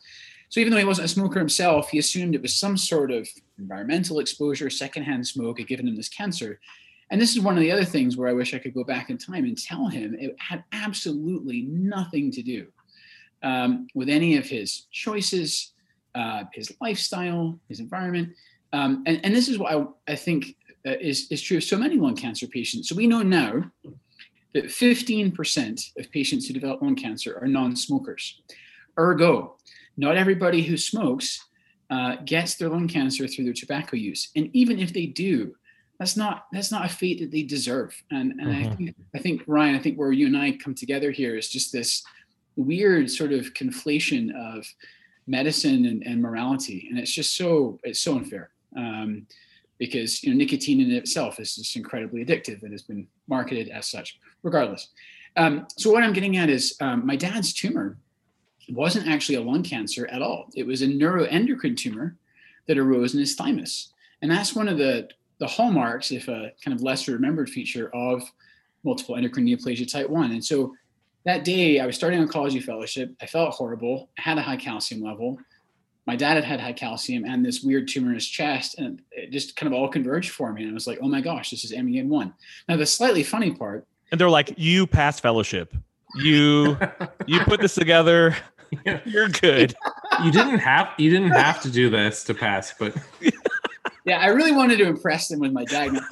[0.49, 3.27] So even though he wasn't a smoker himself, he assumed it was some sort of
[3.59, 6.59] environmental exposure, secondhand smoke had given him this cancer.
[7.09, 9.09] And this is one of the other things where I wish I could go back
[9.09, 12.67] in time and tell him it had absolutely nothing to do
[13.43, 15.73] um, with any of his choices,
[16.15, 18.33] uh, his lifestyle, his environment.
[18.73, 20.55] Um, and, and this is what I, I think
[20.85, 22.89] uh, is, is true of so many lung cancer patients.
[22.89, 23.69] So we know now
[24.53, 28.41] that 15% of patients who develop lung cancer are non smokers.
[28.97, 29.56] Ergo,
[29.97, 31.43] not everybody who smokes
[31.89, 34.29] uh, gets their lung cancer through their tobacco use.
[34.35, 35.55] And even if they do,
[35.99, 37.95] that's not that's not a fate that they deserve.
[38.11, 38.71] And and mm-hmm.
[38.71, 41.49] I think I think Ryan, I think where you and I come together here is
[41.49, 42.03] just this
[42.55, 44.65] weird sort of conflation of
[45.25, 48.51] medicine and, and morality, and it's just so it's so unfair.
[48.75, 49.25] Um,
[49.79, 53.89] because you know nicotine in itself is just incredibly addictive and has been marketed as
[53.89, 54.19] such.
[54.43, 54.89] Regardless,
[55.35, 57.97] um, so what I'm getting at is um, my dad's tumor
[58.69, 60.47] wasn't actually a lung cancer at all.
[60.55, 62.15] It was a neuroendocrine tumor
[62.67, 66.75] that arose in his thymus, and that's one of the the hallmarks, if a kind
[66.75, 68.23] of lesser remembered feature of
[68.83, 70.31] multiple endocrine neoplasia type 1.
[70.31, 70.73] And so
[71.25, 73.13] that day I was starting oncology fellowship.
[73.21, 74.09] I felt horrible.
[74.17, 75.37] I had a high calcium level.
[76.05, 79.31] My dad had had high calcium and this weird tumor in his chest, and it
[79.31, 80.63] just kind of all converged for me.
[80.63, 82.33] And I was like, oh my gosh, this is MEN1.
[82.69, 83.85] Now, the slightly funny part.
[84.11, 85.75] And they're like, you passed fellowship.
[86.15, 86.77] You
[87.25, 88.35] you put this together.
[89.05, 89.75] You're good.
[90.23, 92.95] You didn't have you didn't have to do this to pass, but
[94.05, 96.09] yeah, I really wanted to impress them with my diagnosis.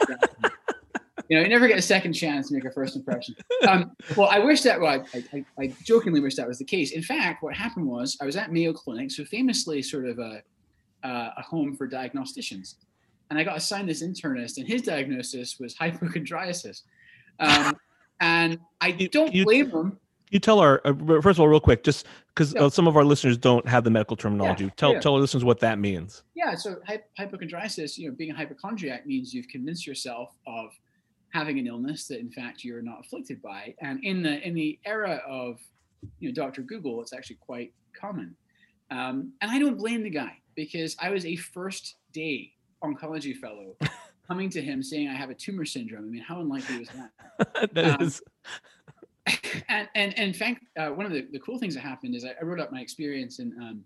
[1.30, 3.36] you know, you never get a second chance to make a first impression.
[3.68, 4.80] Um, well, I wish that.
[4.80, 6.92] Well, I, I, I, jokingly wish that was the case.
[6.92, 10.42] In fact, what happened was I was at Mayo Clinic, so famously sort of a,
[11.04, 12.76] uh, a home for diagnosticians,
[13.30, 16.84] and I got assigned this internist, and his diagnosis was hypochondriasis.
[17.40, 17.76] Um,
[18.20, 22.06] and I don't blame him you tell our uh, first of all real quick just
[22.30, 22.62] because yeah.
[22.62, 24.70] uh, some of our listeners don't have the medical terminology yeah.
[24.76, 25.00] tell yeah.
[25.00, 26.78] tell our listeners what that means yeah so
[27.18, 30.72] hypochondriasis you know being a hypochondriac means you've convinced yourself of
[31.32, 34.80] having an illness that in fact you're not afflicted by and in the in the
[34.86, 35.60] era of
[36.20, 38.36] you know dr google it's actually quite common
[38.92, 42.52] um, and i don't blame the guy because i was a first day
[42.84, 43.76] oncology fellow
[44.28, 47.74] coming to him saying i have a tumor syndrome i mean how unlikely was that
[47.74, 48.22] that um, is
[49.70, 52.26] and, and, and in fact, uh, one of the, the cool things that happened is
[52.26, 53.84] I, I wrote up my experience in, um,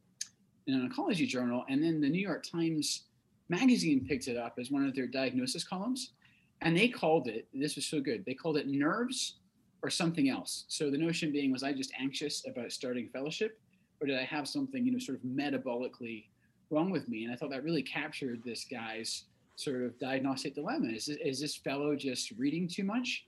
[0.67, 3.04] in an oncology journal, and then the New York Times
[3.47, 6.13] magazine picked it up as one of their diagnosis columns.
[6.62, 9.36] And they called it, this was so good, they called it nerves
[9.82, 10.65] or something else.
[10.67, 13.60] So the notion being, was I just anxious about starting fellowship,
[14.02, 16.25] or did I have something, you know, sort of metabolically
[16.69, 17.23] wrong with me?
[17.23, 19.25] And I thought that really captured this guy's
[19.56, 20.88] sort of diagnostic dilemma.
[20.88, 23.25] Is is this fellow just reading too much?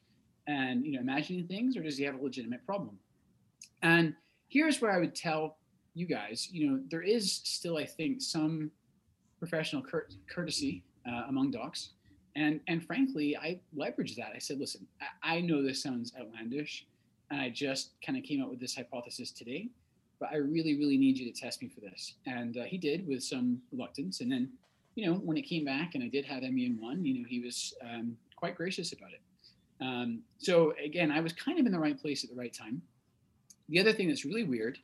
[0.48, 2.98] And you know imagining things, or does he have a legitimate problem?
[3.82, 4.16] And
[4.48, 5.58] here's where I would tell
[5.94, 8.72] you guys, you know, there is still, I think, some
[9.40, 11.92] professional cur- courtesy uh, among docs,
[12.36, 14.32] and and frankly, I leveraged that.
[14.36, 14.88] I said, listen,
[15.24, 16.86] I, I know this sounds outlandish,
[17.30, 19.70] and I just kind of came up with this hypothesis today,
[20.20, 22.16] but I really, really need you to test me for this.
[22.26, 24.50] And uh, he did with some reluctance, and then,
[24.96, 27.74] you know, when it came back and I did have MEN1, you know, he was
[27.82, 29.22] um, quite gracious about it.
[29.82, 32.82] Um, so again, I was kind of in the right place at the right time.
[33.70, 34.78] The other thing that's really weird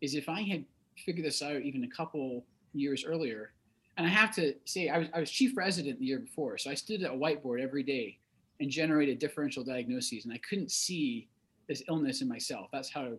[0.00, 0.64] is if I had
[1.04, 3.52] figured this out even a couple years earlier,
[3.96, 6.70] and I have to say, I was, I was chief resident the year before, so
[6.70, 8.18] I stood at a whiteboard every day
[8.60, 11.28] and generated differential diagnoses, and I couldn't see
[11.68, 12.68] this illness in myself.
[12.72, 13.12] That's how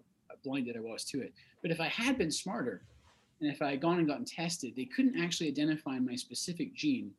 [0.43, 1.33] blinded I was to it.
[1.61, 2.83] But if I had been smarter,
[3.41, 7.11] and if I had gone and gotten tested, they couldn't actually identify my specific gene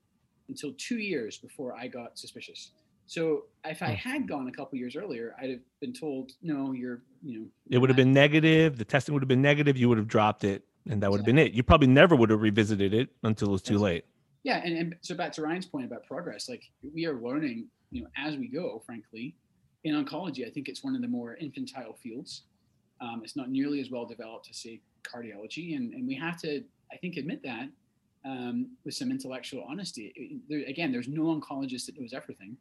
[0.49, 2.71] until two years before I got suspicious.
[3.07, 3.95] So if I hmm.
[3.95, 7.79] had gone a couple years earlier, I'd have been told, no, you're, you know, it
[7.79, 8.79] would have been negative.
[8.79, 9.77] The testing would have been negative.
[9.77, 11.53] You would have dropped it, and that would have been it.
[11.53, 14.05] You probably never would have revisited it until it was too late.
[14.43, 16.63] Yeah, and, and so back to Ryan's point about progress, like
[16.95, 18.83] we are learning, you know, as we go.
[18.87, 19.35] Frankly,
[19.85, 22.43] in oncology, I think it's one of the more infantile fields.
[23.01, 26.63] Um, it's not nearly as well developed as say cardiology, and and we have to,
[26.93, 27.69] I think, admit that
[28.25, 30.41] um, with some intellectual honesty.
[30.49, 32.57] There, again, there's no oncologist that knows everything.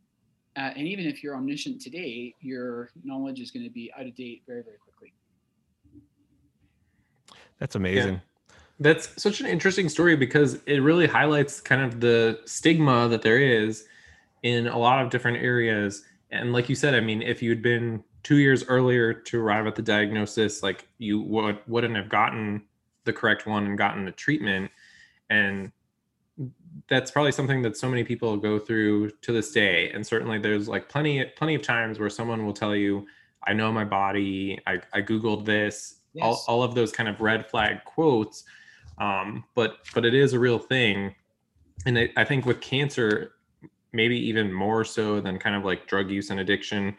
[0.58, 4.16] Uh, and even if you're omniscient today, your knowledge is going to be out of
[4.16, 5.14] date very, very quickly.
[7.60, 8.14] That's amazing.
[8.14, 8.20] Yeah.
[8.80, 13.40] That's such an interesting story because it really highlights kind of the stigma that there
[13.40, 13.86] is
[14.44, 16.04] in a lot of different areas.
[16.32, 19.76] And like you said, I mean, if you'd been two years earlier to arrive at
[19.76, 22.64] the diagnosis, like you would, wouldn't have gotten
[23.06, 24.72] the correct one and gotten the treatment.
[25.30, 25.72] And
[26.88, 29.90] that's probably something that so many people go through to this day.
[29.92, 33.06] And certainly there's like plenty plenty of times where someone will tell you
[33.48, 34.60] i know my body.
[34.66, 36.02] I, I googled this.
[36.14, 36.24] Yes.
[36.24, 38.46] all, all of those kind of red flag quotes.
[38.98, 41.16] Um, but but it is a real thing.
[41.86, 43.34] And it, i think with cancer
[43.94, 46.96] maybe even more so than kind of like drug use and addiction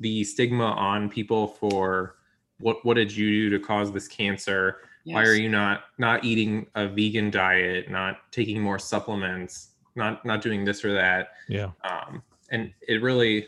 [0.00, 2.16] the stigma on people for
[2.58, 5.14] what what did you do to cause this cancer yes.
[5.14, 10.40] why are you not not eating a vegan diet not taking more supplements not not
[10.40, 13.46] doing this or that yeah um and it really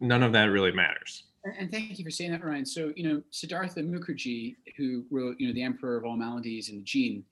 [0.00, 1.24] none of that really matters
[1.58, 5.46] and thank you for saying that ryan so you know siddhartha mukherjee who wrote you
[5.46, 7.24] know the emperor of all maladies and the gene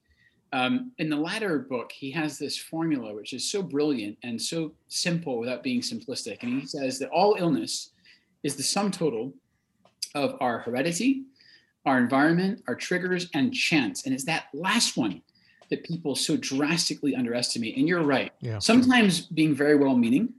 [0.53, 4.73] um, in the latter book, he has this formula which is so brilliant and so
[4.89, 6.43] simple without being simplistic.
[6.43, 7.91] And he says that all illness
[8.43, 9.35] is the sum total
[10.15, 11.25] of our heredity,
[11.87, 14.05] our environment, our triggers, and chance.
[14.05, 15.23] And it's that last one
[15.71, 17.77] that people so drastically underestimate.
[17.77, 18.33] And you're right.
[18.41, 18.59] Yeah.
[18.59, 20.33] Sometimes being very well meaning,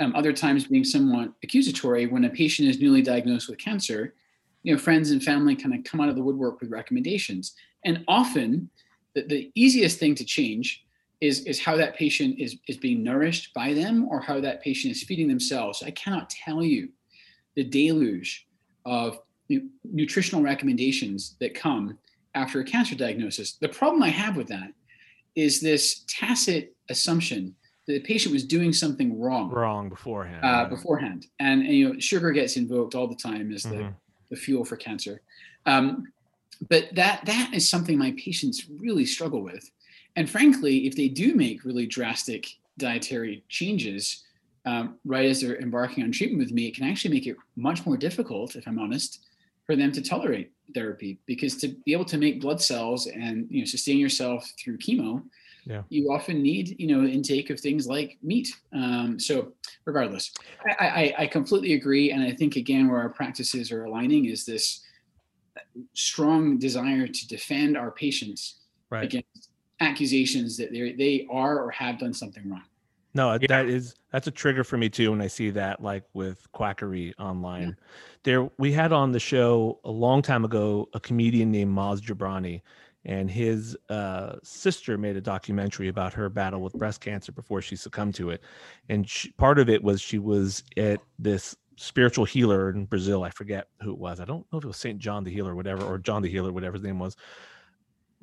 [0.00, 4.14] um, other times being somewhat accusatory when a patient is newly diagnosed with cancer,
[4.62, 7.54] you know, friends and family kind of come out of the woodwork with recommendations.
[7.84, 8.70] And often
[9.14, 10.84] the, the easiest thing to change
[11.20, 14.92] is, is how that patient is, is being nourished by them or how that patient
[14.92, 15.82] is feeding themselves.
[15.82, 16.88] I cannot tell you
[17.56, 18.46] the deluge
[18.86, 19.18] of
[19.84, 21.98] nutritional recommendations that come
[22.34, 23.52] after a cancer diagnosis.
[23.54, 24.72] The problem I have with that
[25.34, 27.54] is this tacit assumption
[27.86, 31.98] that the patient was doing something wrong wrong beforehand uh, beforehand and, and, you know
[31.98, 33.88] sugar gets invoked all the time as the, mm-hmm.
[34.30, 35.22] the fuel for cancer
[35.66, 36.04] um,
[36.68, 39.70] but that that is something my patients really struggle with
[40.16, 42.46] and frankly if they do make really drastic
[42.78, 44.24] dietary changes
[44.66, 47.86] um, right as they're embarking on treatment with me it can actually make it much
[47.86, 49.20] more difficult if i'm honest
[49.70, 53.60] for them to tolerate therapy because to be able to make blood cells and you
[53.60, 55.22] know sustain yourself through chemo
[55.64, 55.82] yeah.
[55.90, 59.52] you often need you know intake of things like meat um, so
[59.84, 60.32] regardless
[60.80, 64.44] I, I, I completely agree and i think again where our practices are aligning is
[64.44, 64.84] this
[65.94, 69.04] strong desire to defend our patients right.
[69.04, 72.62] against accusations that they they are or have done something wrong.
[73.12, 73.46] No, yeah.
[73.48, 77.14] that is that's a trigger for me too when I see that like with quackery
[77.18, 77.68] online.
[77.68, 77.84] Yeah.
[78.22, 82.62] There we had on the show a long time ago a comedian named Maz Jobrani
[83.04, 87.74] and his uh, sister made a documentary about her battle with breast cancer before she
[87.74, 88.42] succumbed to it.
[88.88, 93.24] And she, part of it was she was at this spiritual healer in Brazil.
[93.24, 94.20] I forget who it was.
[94.20, 96.28] I don't know if it was Saint John the Healer, or whatever, or John the
[96.28, 97.16] Healer, whatever his name was.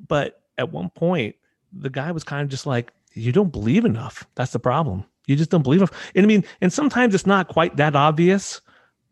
[0.06, 1.34] But at one point,
[1.72, 4.26] the guy was kind of just like, "You don't believe enough.
[4.34, 5.04] That's the problem.
[5.26, 8.60] You just don't believe enough." And I mean, and sometimes it's not quite that obvious.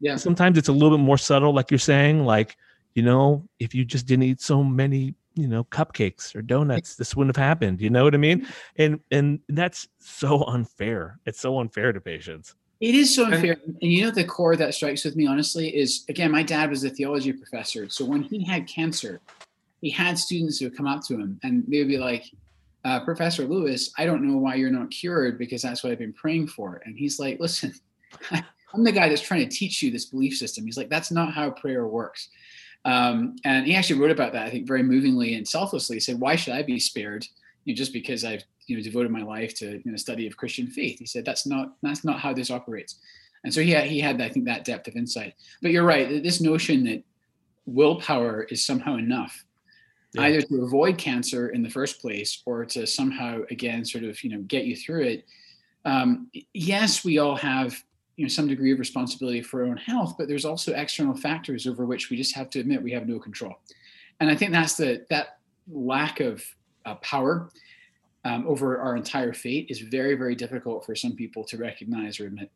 [0.00, 0.16] Yeah.
[0.16, 2.56] Sometimes it's a little bit more subtle, like you're saying, like
[2.94, 7.14] you know, if you just didn't eat so many you know cupcakes or donuts this
[7.14, 11.60] wouldn't have happened you know what i mean and and that's so unfair it's so
[11.60, 13.56] unfair to patients it is so unfair.
[13.64, 16.84] And you know, the core that strikes with me, honestly, is again, my dad was
[16.84, 17.88] a theology professor.
[17.88, 19.20] So when he had cancer,
[19.80, 22.24] he had students who would come up to him and they would be like,
[22.86, 26.12] uh, Professor Lewis, I don't know why you're not cured because that's what I've been
[26.12, 26.80] praying for.
[26.84, 27.74] And he's like, listen,
[28.30, 30.64] I'm the guy that's trying to teach you this belief system.
[30.64, 32.28] He's like, that's not how prayer works.
[32.84, 35.96] Um, and he actually wrote about that, I think, very movingly and selflessly.
[35.96, 37.26] He said, why should I be spared?
[37.64, 40.36] You know, just because I've you know devoted my life to you know study of
[40.36, 40.98] Christian faith.
[40.98, 42.96] He said that's not that's not how this operates,
[43.44, 45.34] and so he had, he had I think that depth of insight.
[45.62, 46.22] But you're right.
[46.22, 47.02] This notion that
[47.66, 49.44] willpower is somehow enough,
[50.16, 50.22] yeah.
[50.22, 54.30] either to avoid cancer in the first place or to somehow again sort of you
[54.30, 55.24] know get you through it.
[55.84, 57.82] Um, yes, we all have
[58.16, 61.66] you know some degree of responsibility for our own health, but there's also external factors
[61.66, 63.54] over which we just have to admit we have no control.
[64.20, 65.38] And I think that's the that
[65.70, 66.44] lack of
[66.84, 67.50] uh, power
[68.26, 72.26] um, over our entire fate is very, very difficult for some people to recognize or
[72.26, 72.50] admit.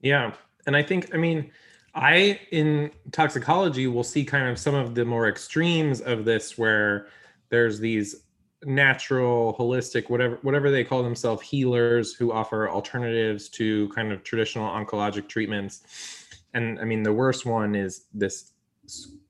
[0.00, 0.32] Yeah.
[0.66, 1.50] And I think, I mean,
[1.94, 7.08] I in toxicology will see kind of some of the more extremes of this where
[7.50, 8.24] there's these
[8.64, 14.68] natural holistic whatever whatever they call themselves healers who offer alternatives to kind of traditional
[14.68, 16.28] oncologic treatments.
[16.54, 18.52] And i mean the worst one is this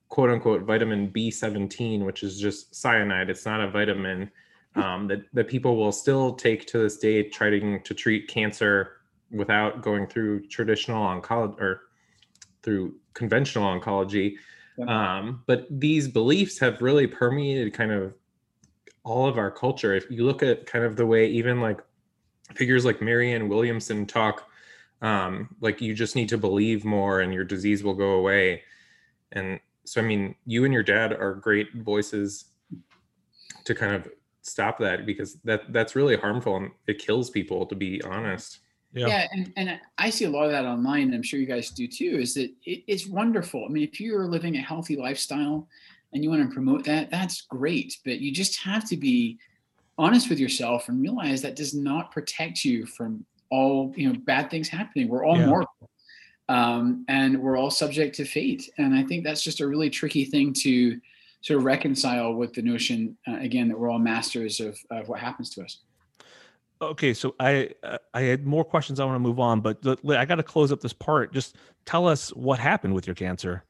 [0.09, 3.31] quote unquote vitamin b17 which is just cyanide.
[3.31, 4.31] It's not a vitamin
[4.75, 8.99] um, that, that people will still take to this day trying to treat cancer
[9.31, 11.83] without going through traditional oncology or
[12.63, 14.37] through conventional oncology.
[14.89, 18.15] Um, but these beliefs have really permeated kind of
[19.05, 19.95] all of our culture.
[19.95, 21.81] If you look at kind of the way even like
[22.55, 24.49] figures like Marianne Williamson talk,
[25.03, 28.63] um, like you just need to believe more and your disease will go away.
[29.33, 32.47] And so, I mean, you and your dad are great voices
[33.65, 34.09] to kind of
[34.43, 38.59] stop that because that that's really harmful and it kills people to be honest
[38.95, 39.07] Yeah.
[39.07, 41.05] Yeah, and, and I see a lot of that online.
[41.05, 42.19] and I'm sure you guys do too.
[42.21, 43.65] Is that it, it's wonderful.
[43.65, 45.67] I mean, if you're living a healthy lifestyle
[46.13, 47.97] and you want to promote that, that's great.
[48.05, 49.39] But you just have to be
[49.99, 54.51] honest with yourself and realize that does not protect you from all you know bad
[54.51, 55.09] things happening.
[55.09, 55.47] We're all Yeah.
[55.47, 55.91] mortal,
[56.49, 58.71] um, and we're all subject to fate.
[58.79, 61.01] And I think that's just a really tricky thing to
[61.41, 65.19] sort of reconcile with the notion uh, again that we're all masters of, of what
[65.19, 65.79] happens to us.
[66.83, 68.99] Okay, so I uh, I had more questions.
[68.99, 69.79] I want to move on, but
[70.11, 71.33] I got to close up this part.
[71.33, 71.57] Just
[71.87, 73.65] tell us what happened with your cancer.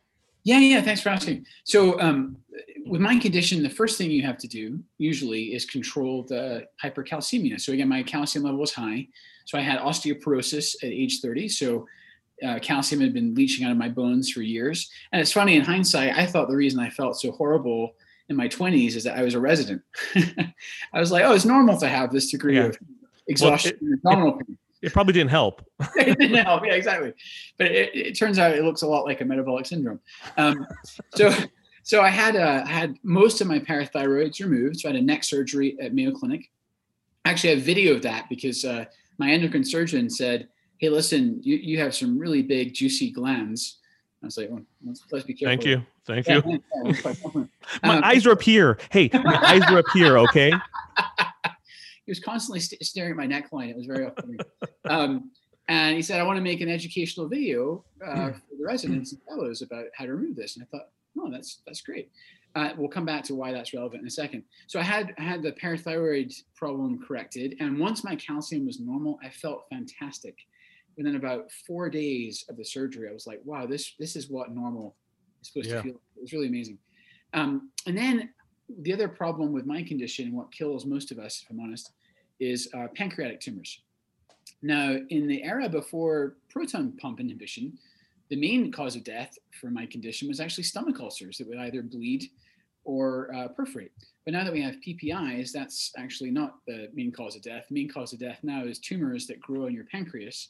[0.44, 0.80] Yeah, yeah.
[0.80, 1.44] Thanks for asking.
[1.64, 2.38] So, um,
[2.86, 7.60] with my condition, the first thing you have to do usually is control the hypercalcemia.
[7.60, 9.06] So again, my calcium level was high.
[9.44, 11.48] So I had osteoporosis at age 30.
[11.48, 11.86] So
[12.44, 14.90] uh, calcium had been leaching out of my bones for years.
[15.12, 17.92] And it's funny in hindsight, I thought the reason I felt so horrible
[18.28, 19.82] in my 20s is that I was a resident.
[20.16, 22.64] I was like, oh, it's normal to have this degree Yeah.
[22.66, 22.78] of
[23.28, 24.58] exhaustion and abdominal pain.
[24.82, 25.64] It probably didn't help.
[25.96, 26.64] it didn't help.
[26.66, 27.12] Yeah, exactly.
[27.56, 30.00] But it, it turns out it looks a lot like a metabolic syndrome.
[30.36, 30.66] Um,
[31.14, 31.32] so,
[31.84, 34.80] so I had uh, I had most of my parathyroids removed.
[34.80, 36.50] So I had a neck surgery at Mayo Clinic.
[37.24, 38.84] Actually, I have video of that because uh,
[39.18, 40.48] my endocrine surgeon said,
[40.78, 43.78] "Hey, listen, you, you have some really big, juicy glands."
[44.22, 45.56] I was like, well, let's, let's be careful.
[45.56, 45.84] Thank you.
[46.06, 46.62] Thank Yeah, you.
[46.84, 47.50] Yeah, compliment.
[47.82, 48.78] My Um, eyes are up here.
[48.90, 50.16] Hey, my eyes are up here.
[50.18, 50.52] Okay.
[52.06, 53.68] He was constantly st- staring at my neckline.
[53.70, 54.38] It was very off-putting.
[54.88, 55.30] um,
[55.68, 59.20] and he said, I want to make an educational video uh, for the residents and
[59.28, 60.56] fellows about how to remove this.
[60.56, 60.88] And I thought,
[61.20, 62.10] oh, that's that's great.
[62.54, 64.42] Uh, we'll come back to why that's relevant in a second.
[64.66, 69.18] So I had I had the parathyroid problem corrected, and once my calcium was normal,
[69.22, 70.36] I felt fantastic.
[70.98, 74.50] Within about four days of the surgery, I was like, wow, this this is what
[74.52, 74.96] normal
[75.40, 75.76] is supposed Yeah.
[75.76, 76.00] to feel.
[76.16, 76.78] It was really amazing.
[77.32, 78.28] Um, and then
[78.80, 81.92] the other problem with my condition, what kills most of us, if I'm honest,
[82.40, 83.80] is uh, pancreatic tumors.
[84.62, 87.78] Now, in the era before proton pump inhibition,
[88.28, 91.82] the main cause of death for my condition was actually stomach ulcers that would either
[91.82, 92.30] bleed
[92.84, 93.92] or uh, perforate.
[94.24, 97.66] But now that we have PPIs, that's actually not the main cause of death.
[97.68, 100.48] The main cause of death now is tumors that grow in your pancreas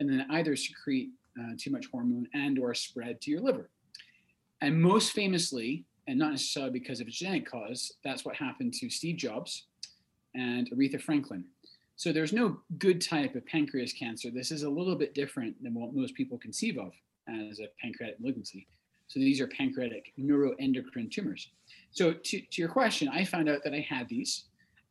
[0.00, 1.10] and then either secrete
[1.40, 3.70] uh, too much hormone and or spread to your liver.
[4.60, 8.90] And most famously, and not necessarily because of a genetic cause, that's what happened to
[8.90, 9.66] Steve Jobs
[10.34, 11.44] and Aretha Franklin.
[11.96, 14.30] So there's no good type of pancreas cancer.
[14.30, 16.92] This is a little bit different than what most people conceive of
[17.28, 18.66] as a pancreatic malignancy.
[19.06, 21.50] So these are pancreatic neuroendocrine tumors.
[21.90, 24.44] So to, to your question, I found out that I had these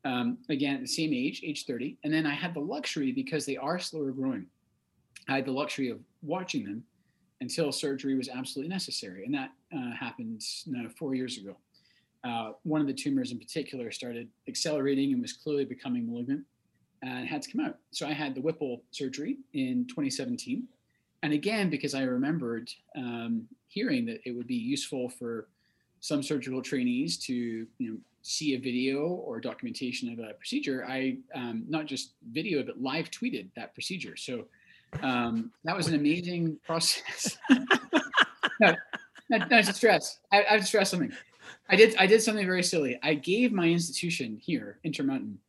[0.05, 3.45] um, again at the same age, age 30, and then I had the luxury because
[3.45, 4.45] they are slower growing.
[5.27, 6.83] I had the luxury of watching them
[7.41, 10.41] until surgery was absolutely necessary, and that uh, happened
[10.97, 11.57] four years ago.
[12.23, 16.45] Uh, one of the tumors in particular started accelerating and was clearly becoming malignant
[17.01, 17.77] and had to come out.
[17.89, 20.67] So I had the Whipple surgery in 2017.
[21.23, 25.47] And again, because I remembered um, hearing that it would be useful for
[25.99, 31.17] some surgical trainees to you know, see a video or documentation of a procedure, I
[31.33, 34.15] um, not just video, but live tweeted that procedure.
[34.15, 34.45] So
[35.01, 37.37] um, that was an amazing process.
[38.59, 38.75] no,
[39.29, 40.19] no, no, stress.
[40.31, 41.11] I, I have to stress something.
[41.69, 42.99] I did I did something very silly.
[43.01, 45.39] I gave my institution here, Intermountain,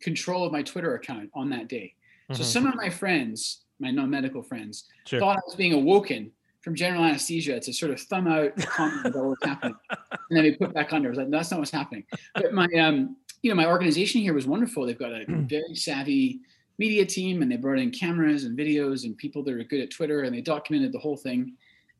[0.00, 1.94] control of my Twitter account on that day.
[2.32, 2.46] So Mhm.
[2.46, 5.18] some of my friends, my non-medical friends, Sure.
[5.18, 9.06] thought I was being awoken from general anesthesia to sort of thumb out the comment
[9.06, 11.08] about what was happening, and then we put back under.
[11.08, 12.04] I was like, that's not what's happening.
[12.34, 14.84] But my, um, you know, my organization here was wonderful.
[14.84, 16.40] They've got a very savvy
[16.78, 19.90] media team, and they brought in cameras and videos and people that are good at
[19.90, 21.54] Twitter, and they documented the whole thing.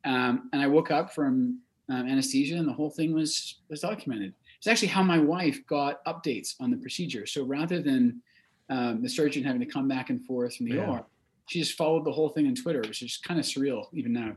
[0.05, 1.59] Um, and I woke up from
[1.89, 4.33] um, anesthesia, and the whole thing was was documented.
[4.57, 7.25] It's actually how my wife got updates on the procedure.
[7.25, 8.21] So rather than
[8.69, 10.89] um, the surgeon having to come back and forth from the Yeah.
[10.89, 11.05] OR,
[11.47, 14.35] she just followed the whole thing on Twitter, which is kind of surreal even now.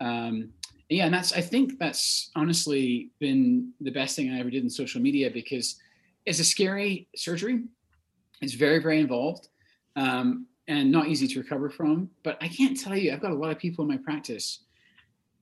[0.00, 0.50] Um,
[0.88, 4.70] yeah, and that's I think that's honestly been the best thing I ever did in
[4.70, 5.76] social media because
[6.26, 7.64] it's a scary surgery.
[8.42, 9.49] It's very very involved
[9.96, 12.10] um, and not easy to recover from.
[12.22, 14.60] But I can't tell you, I've got a lot of people in my practice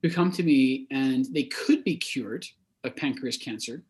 [0.01, 2.45] who come to me and they could be cured
[2.83, 3.83] of pancreas cancer,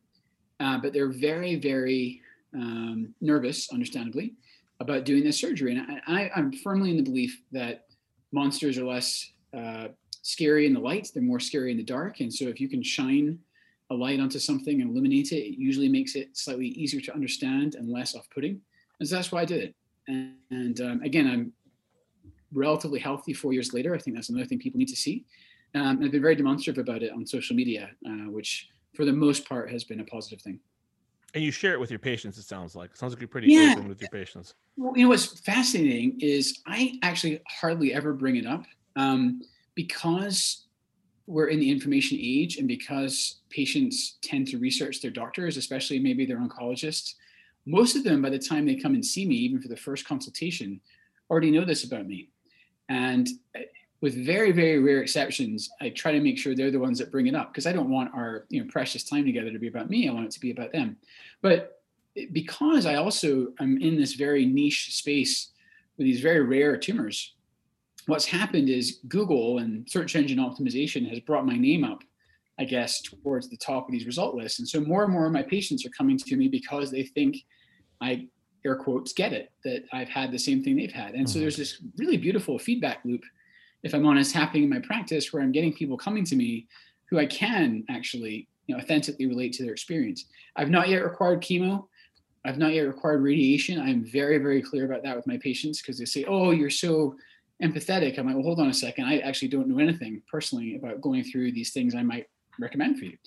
[0.60, 2.22] uh, but they're very very
[2.54, 4.34] um, nervous, understandably,
[4.80, 5.76] about doing this surgery.
[5.76, 7.86] And I, I'm firmly in the belief that
[8.32, 9.90] monsters are less uh,
[10.24, 12.20] scary in the light; they're more scary in the dark.
[12.22, 13.40] And so, if you can shine
[13.92, 17.76] a light onto something and illuminate it, it usually makes it slightly easier to understand
[17.76, 18.62] and less off-putting.
[19.00, 19.76] And so that's why I did it.
[20.10, 21.54] And, and um, again, I'm
[22.52, 23.94] relatively healthy four years later.
[23.94, 25.26] I think that's another thing people need to see.
[25.76, 29.14] Um, and I've been very demonstrative about it on social media, uh, which for the
[29.14, 30.60] most part has been a positive thing.
[31.36, 32.40] And you share it with your patients.
[32.40, 32.90] It sounds like.
[32.90, 33.72] It sounds like you're pretty Yeah.
[33.72, 34.56] open with your patients.
[34.78, 39.42] Well, you know what's fascinating is I actually hardly ever bring it up um,
[39.76, 40.66] because
[41.28, 46.26] we're in the information age and because patients tend to research their doctors, especially maybe
[46.26, 47.14] their oncologists.
[47.70, 50.06] Most of them, by the time they come and see me, even for the first
[50.06, 50.82] consultation,
[51.30, 52.30] already know this about me.
[52.90, 53.60] And uh,
[54.02, 57.28] with very, very rare exceptions, I try to make sure they're the ones that bring
[57.28, 59.90] it up because I don't want our you know precious time together to be about
[59.90, 60.10] me.
[60.10, 60.98] I want it to be about them.
[61.42, 61.84] But
[62.32, 65.52] because I also am in this very niche space
[65.98, 67.36] with these very rare tumors,
[68.08, 72.04] what's happened is Google and search engine optimization has brought my name up,
[72.58, 74.58] I guess, towards the top of these result lists.
[74.58, 77.38] And so more and more of my patients are coming to me because they think
[78.02, 78.28] I
[78.66, 81.16] air quotes get it, that I've had the same thing they've had.
[81.16, 83.24] And so there's this really beautiful feedback loop,
[83.84, 86.68] if I'm honest, happening in my practice where I'm getting people coming to me
[87.10, 90.26] who I can actually, you know, authentically relate to their experience.
[90.56, 91.88] I've not yet required chemo.
[92.46, 93.80] I've not yet required radiation.
[93.80, 97.16] I'm very, very clear about that with my patients because they say, "Oh, you're so
[97.62, 99.06] empathetic." I'm like, "Well, hold on a second.
[99.06, 101.96] I actually don't know anything personally about going through these things.
[101.96, 102.28] I might
[102.60, 103.18] recommend for you."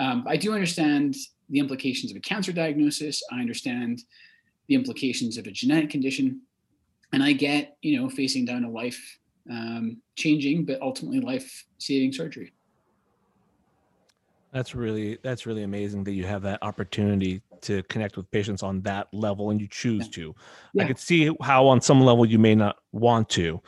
[0.00, 1.16] Um, I do understand
[1.50, 3.22] the implications of a cancer diagnosis.
[3.32, 4.02] I understand
[4.68, 6.42] the implications of a genetic condition,
[7.12, 9.00] and I get, you know, facing down a life
[9.50, 12.52] um, changing, but ultimately life saving surgery.
[14.52, 18.80] That's really that's really amazing that you have that opportunity to connect with patients on
[18.82, 20.12] that level and you choose Yeah.
[20.12, 20.34] to.
[20.74, 20.84] Yeah.
[20.84, 23.60] I could see how on some level you may not want to.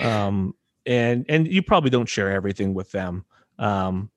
[0.00, 0.54] Um
[0.86, 3.24] and and you probably don't share everything with them.
[3.58, 4.10] Um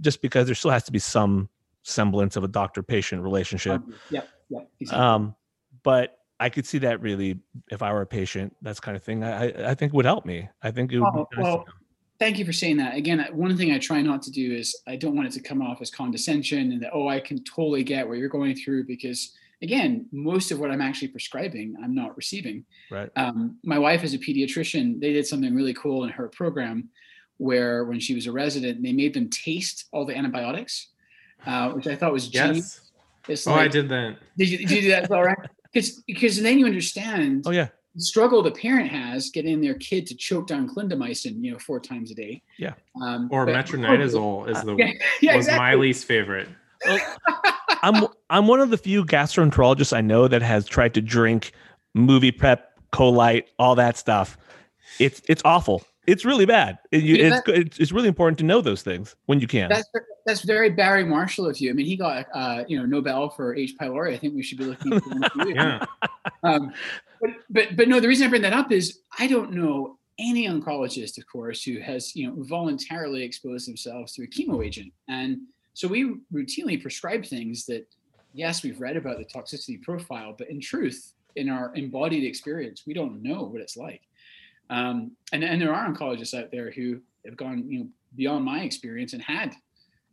[0.00, 1.48] just because there still has to be some
[1.82, 3.82] semblance of a doctor patient relationship.
[4.10, 4.68] Yeah, yep.
[4.80, 5.04] exactly.
[5.04, 5.34] Um
[5.82, 7.38] but I could see that really
[7.70, 10.48] if I were a patient, that's kind of thing I I- think would help me.
[10.62, 11.64] I think it would Oh, be nice well.
[12.18, 12.96] Thank you for saying that.
[12.96, 15.62] Again, one thing I try not to do is I don't want it to come
[15.62, 19.34] off as condescension and that, oh, I can totally get what you're going through because,
[19.62, 22.66] again, most of what I'm actually prescribing, I'm not receiving.
[22.90, 23.08] right.
[23.16, 25.00] Um, my wife is a pediatrician.
[25.00, 26.90] They did something really cool in her program
[27.38, 30.88] where when she was a resident, they made them taste all the antibiotics,
[31.46, 32.56] uh, which I thought was genius.
[32.56, 32.90] Yes.
[33.28, 34.16] It's Oh, I did that.
[34.36, 35.04] Did you, did you do that?
[35.04, 35.38] as well, right?
[35.72, 37.68] Because because then you understand Oh yeah.
[37.94, 41.78] the struggle the parent has getting their kid to choke down clindamycin, you know, four
[41.78, 42.42] times a day.
[42.58, 42.72] Yeah.
[43.00, 46.48] Um, Or but- metronidazole is the Yeah, yeah, was my least favorite.
[47.82, 51.52] I'm I'm one of the few gastroenterologists I know that has tried to drink
[51.94, 54.36] movie prep, Colyte, all that stuff.
[54.98, 55.84] It's it's awful.
[56.06, 56.78] It's really bad.
[56.90, 59.46] It- you- Yeah, it's, that- it's it's really important to know those things when you
[59.46, 59.68] can.
[59.68, 59.88] That's
[60.26, 61.70] that's very Barry Marshall of you.
[61.70, 63.74] I mean, he got uh, you know Nobel for H.
[63.80, 64.12] pylori.
[64.14, 64.98] I think we should be looking.
[65.00, 65.54] For you.
[65.54, 65.84] Yeah.
[66.42, 66.72] Um,
[67.20, 70.46] but but but no, the reason I bring that up is I don't know any
[70.48, 75.38] oncologist, of course, who has you know voluntarily exposed themselves to a chemo agent, and
[75.74, 77.86] so we routinely prescribe things that
[78.32, 82.94] yes, we've read about the toxicity profile, but in truth, in our embodied experience, we
[82.94, 84.02] don't know what it's like.
[84.70, 88.60] Um, and and there are oncologists out there who have gone you know beyond my
[88.60, 89.54] experience and had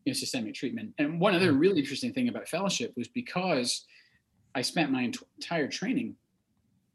[0.03, 0.93] you know systemic treatment.
[0.97, 3.85] And one other really interesting thing about fellowship was because
[4.55, 6.15] I spent my entire training,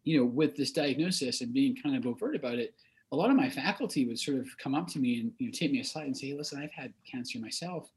[0.02, 2.74] you know, with this diagnosis and being kind of overt about it.
[3.12, 5.52] A lot of my faculty would sort of come up to me and you know
[5.52, 7.90] take me aside and say, hey, "Listen, I've had cancer myself,"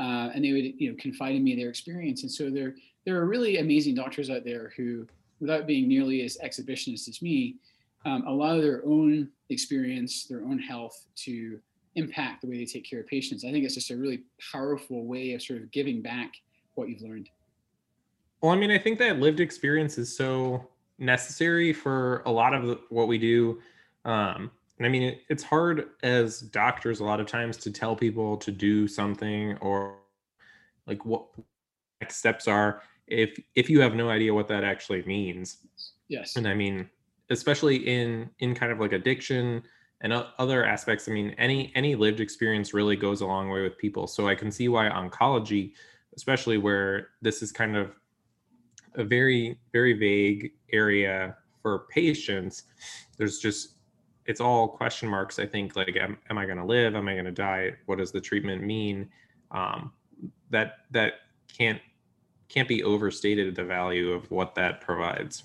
[0.00, 2.22] uh, and they would you know confide in me their experience.
[2.22, 5.06] And so there there are really amazing doctors out there who,
[5.38, 7.56] without being nearly as exhibitionist as me,
[8.06, 11.58] um, allow their own experience, their own health to
[11.96, 13.44] impact the way they take care of patients.
[13.44, 16.34] I think it's just a really powerful way of sort of giving back
[16.76, 17.28] what you've learned.
[18.40, 22.78] Well, I mean, I think that lived experience is so necessary for a lot of
[22.90, 23.60] what we do.
[24.04, 27.96] Um, and I mean, it, it's hard as doctors a lot of times to tell
[27.96, 29.96] people to do something or
[30.86, 31.26] like what
[32.00, 35.58] next steps are if if you have no idea what that actually means.
[36.08, 36.36] Yes.
[36.36, 36.88] And I mean,
[37.30, 39.62] especially in in kind of like addiction
[40.02, 41.08] and other aspects.
[41.08, 44.06] I mean, any any lived experience really goes a long way with people.
[44.06, 45.72] So I can see why oncology,
[46.16, 47.92] especially where this is kind of
[48.96, 52.64] a very very vague area for patients
[53.18, 53.74] there's just
[54.26, 57.12] it's all question marks i think like am, am i going to live am i
[57.12, 59.08] going to die what does the treatment mean
[59.52, 59.92] um,
[60.50, 61.14] that that
[61.56, 61.80] can't
[62.48, 65.44] can't be overstated the value of what that provides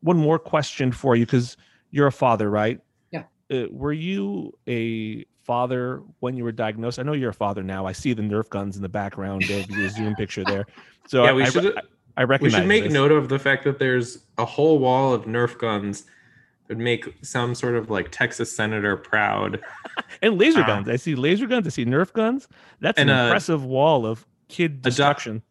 [0.00, 1.56] One more question for you because
[1.90, 2.80] you're a father, right?
[3.10, 3.24] Yeah.
[3.50, 6.98] Uh, were you a father when you were diagnosed?
[6.98, 7.86] I know you're a father now.
[7.86, 10.66] I see the Nerf guns in the background of your Zoom picture there.
[11.08, 11.78] So yeah I, we I, should
[12.16, 12.92] I we recognize should make this.
[12.92, 17.08] note of the fact that there's a whole wall of nerf guns that would make
[17.22, 19.58] some sort of like texas senator proud
[20.22, 20.66] and laser Ah.
[20.66, 20.88] guns.
[20.88, 21.66] I see laser guns.
[21.66, 22.46] I see Nerf guns.
[22.80, 25.42] That's an uh, impressive wall of kid doc- destruction.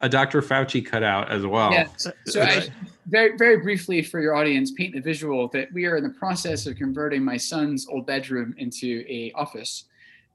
[0.00, 0.42] A Dr.
[0.42, 1.72] Fauci cutout as well.
[1.72, 1.88] Yeah.
[1.96, 2.68] So, so I,
[3.06, 6.66] very, very briefly for your audience, paint the visual that we are in the process
[6.66, 9.84] of converting my son's old bedroom into a office.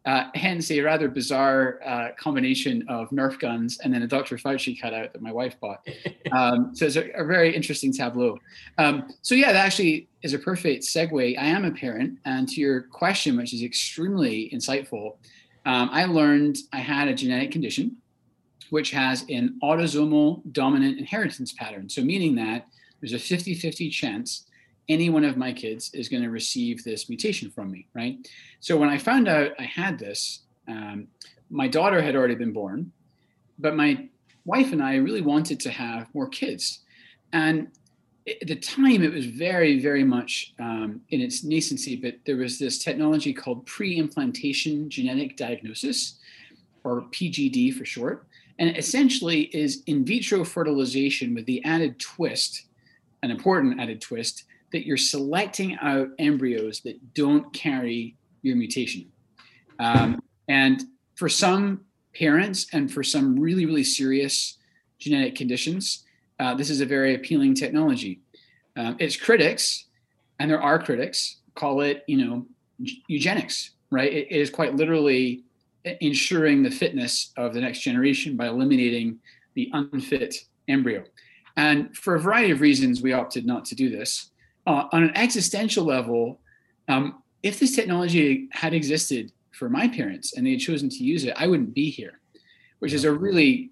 [0.03, 4.35] Uh, hence a rather bizarre uh, combination of Nerf guns and then a Dr.
[4.35, 5.85] Fauci cutout that my wife bought.
[6.31, 8.39] Um, so it's a, a, very interesting tableau.
[8.77, 11.37] Um, so yeah, that actually is a perfect segue.
[11.37, 15.17] I am a parent, and to your question, which is extremely insightful,
[15.65, 17.97] um, I learned I had a genetic condition
[18.71, 21.89] which has an autosomal dominant inheritance pattern.
[21.89, 22.67] So, meaning that
[22.99, 24.45] there's a 50 50 chance
[24.87, 28.17] any one of my kids is going to receive this mutation from me, right?
[28.61, 31.07] So, when I found out I had this, um,
[31.49, 32.93] my daughter had already been born,
[33.59, 34.07] but my
[34.45, 36.79] wife and I really wanted to have more kids.
[37.33, 37.67] And
[38.25, 42.57] at the time, it was very, very much um, in its nascency, but there was
[42.57, 46.19] this technology called pre implantation genetic diagnosis,
[46.85, 48.25] or PGD for short
[48.61, 52.67] and essentially is in vitro fertilization with the added twist,
[53.23, 59.11] an important added twist, that you're selecting out embryos that don't carry your mutation.
[59.79, 60.83] Um, and
[61.15, 61.81] for some
[62.13, 64.59] parents and for some really, really serious
[64.99, 66.05] genetic conditions,
[66.39, 68.21] uh, this is a very appealing technology.
[68.77, 69.87] Um, its critics,
[70.37, 72.45] and there are critics, call it, you know,
[73.07, 74.13] eugenics, right?
[74.13, 75.45] it, it is quite literally
[75.85, 79.19] ensuring the fitness of the next generation by eliminating
[79.55, 80.35] the unfit
[80.67, 81.03] embryo.
[81.57, 84.31] And for a variety of reasons, we opted not to do this.
[84.67, 86.39] Uh, on an existential level,
[86.87, 91.25] um, if this technology had existed for my parents and they had chosen to use
[91.25, 92.19] it, I wouldn't be here,
[92.79, 93.71] which is a really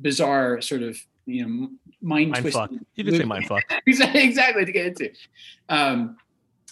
[0.00, 1.68] bizarre sort of you know
[2.00, 2.70] mind, mind fuck.
[2.94, 3.62] You could say mind fuck.
[3.86, 5.10] exactly to get into.
[5.68, 6.16] Um,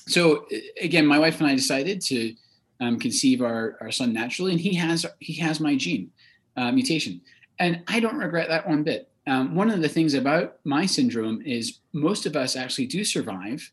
[0.09, 0.47] so
[0.81, 2.35] again, my wife and I decided to
[2.81, 6.11] um, conceive our, our son naturally, and he has he has my gene
[6.57, 7.21] uh, mutation,
[7.59, 9.09] and I don't regret that one bit.
[9.27, 13.71] Um, one of the things about my syndrome is most of us actually do survive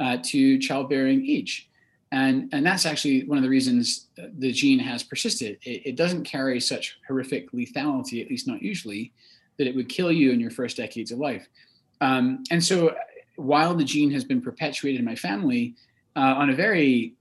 [0.00, 1.68] uh, to childbearing age,
[2.12, 4.06] and and that's actually one of the reasons
[4.38, 5.58] the gene has persisted.
[5.62, 9.12] It, it doesn't carry such horrific lethality, at least not usually,
[9.58, 11.48] that it would kill you in your first decades of life.
[12.00, 12.94] Um, and so,
[13.36, 15.74] while the gene has been perpetuated in my family
[16.16, 17.14] uh, on a very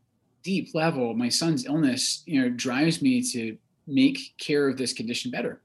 [0.44, 5.32] deep level, my son's illness, you know, drives me to make care of this condition
[5.32, 5.62] better.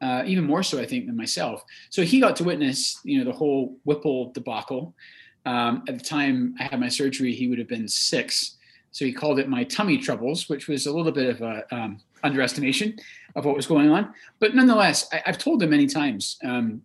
[0.00, 1.64] Uh, even more so, I think, than myself.
[1.90, 4.94] So he got to witness, you know, the whole Whipple debacle.
[5.44, 8.58] Um, at the time I had my surgery, he would have been six.
[8.92, 12.00] So he called it my tummy troubles, which was a little bit of a um,
[12.22, 12.96] underestimation
[13.34, 14.12] of what was going on.
[14.38, 16.38] But nonetheless, I, have told him many times.
[16.44, 16.82] Um,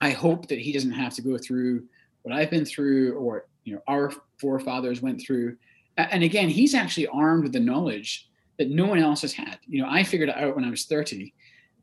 [0.00, 1.84] I hope that he doesn't have to go through
[2.22, 5.56] what I've been through, or you know, our forefathers went through
[5.98, 8.28] and again, he's actually armed with the knowledge
[8.58, 9.58] that no one else has had.
[9.66, 11.34] You know, I figured it out when I was 30.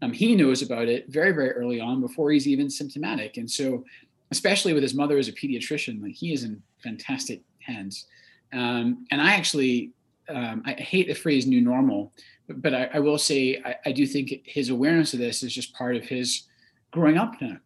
[0.01, 3.37] Um, he knows about it very, very early on before he's even symptomatic.
[3.37, 3.83] And so,
[4.31, 8.07] especially with his mother as a pediatrician, like he is in fantastic hands.
[8.53, 9.91] Um, and I actually,
[10.29, 12.13] um, I hate the phrase new normal,
[12.47, 15.53] but, but I, I, will say I, I, do think his awareness of this is
[15.53, 16.43] just part of his
[16.91, 17.57] growing up now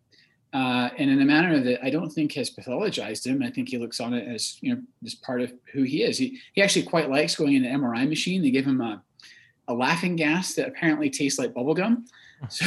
[0.54, 3.44] uh, and in a manner that I don't think has pathologized him.
[3.44, 6.18] I think he looks on it as you know as part of who he is.
[6.18, 8.42] He he actually quite likes going in an MRI machine.
[8.42, 9.04] They give him a
[9.68, 12.06] a laughing gas that apparently tastes like bubblegum.
[12.48, 12.66] So,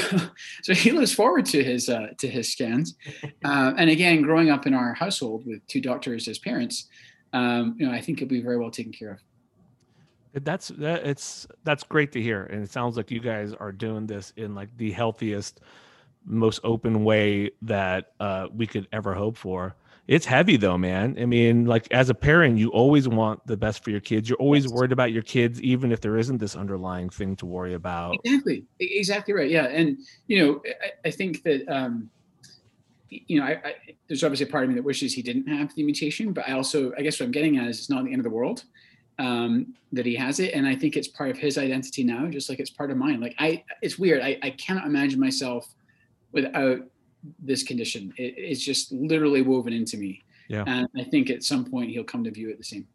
[0.62, 2.94] so he looks forward to his uh, to his scans.
[3.44, 6.88] Uh, and again, growing up in our household with two doctors as parents,
[7.32, 10.44] um, you know, I think he'll be very well taken care of.
[10.44, 14.06] That's that, it's that's great to hear, and it sounds like you guys are doing
[14.06, 15.60] this in like the healthiest
[16.24, 19.74] most open way that uh, we could ever hope for.
[20.08, 21.16] It's heavy though, man.
[21.20, 24.28] I mean, like as a parent, you always want the best for your kids.
[24.28, 24.72] You're always yes.
[24.72, 28.16] worried about your kids, even if there isn't this underlying thing to worry about.
[28.24, 29.48] Exactly, exactly right.
[29.48, 32.10] Yeah, and you know, I, I think that um,
[33.08, 33.74] you know, I, I,
[34.08, 36.52] there's obviously a part of me that wishes he didn't have the mutation, but I
[36.52, 38.64] also, I guess, what I'm getting at is it's not the end of the world
[39.18, 42.48] um, that he has it, and I think it's part of his identity now, just
[42.48, 43.20] like it's part of mine.
[43.20, 44.22] Like I, it's weird.
[44.22, 45.72] I, I cannot imagine myself
[46.32, 46.80] without
[47.38, 48.12] this condition.
[48.16, 50.22] It, it's just literally woven into me.
[50.48, 50.64] Yeah.
[50.66, 52.86] And I think at some point he'll come to view it the same.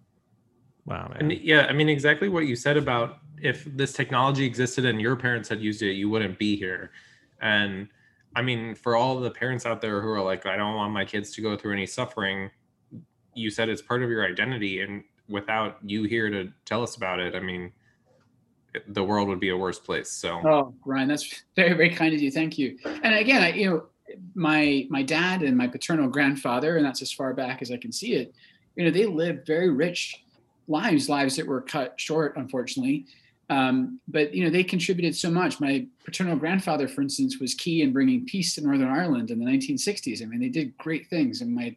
[0.85, 1.07] Wow.
[1.09, 1.31] Man.
[1.31, 5.15] And yeah, I mean, exactly what you said about if this technology existed and your
[5.15, 6.91] parents had used it, you wouldn't be here.
[7.41, 7.87] And
[8.35, 11.05] I mean, for all the parents out there who are like, I don't want my
[11.05, 12.49] kids to go through any suffering,
[13.33, 14.81] you said it's part of your identity.
[14.81, 17.71] And without you here to tell us about it, I mean,
[18.87, 20.11] the world would be a worse place.
[20.11, 22.31] So, oh, Ryan, that's very, very kind of you.
[22.31, 22.77] Thank you.
[22.85, 23.83] And again, I, you know,
[24.35, 27.91] my my dad and my paternal grandfather, and that's as far back as I can
[27.91, 28.33] see it.
[28.75, 30.23] You know, they lived very rich
[30.67, 33.05] lives, lives that were cut short, unfortunately.
[33.49, 35.59] Um, but you know, they contributed so much.
[35.59, 39.45] My paternal grandfather, for instance, was key in bringing peace to Northern Ireland in the
[39.45, 40.21] 1960s.
[40.21, 41.75] I mean, they did great things, and my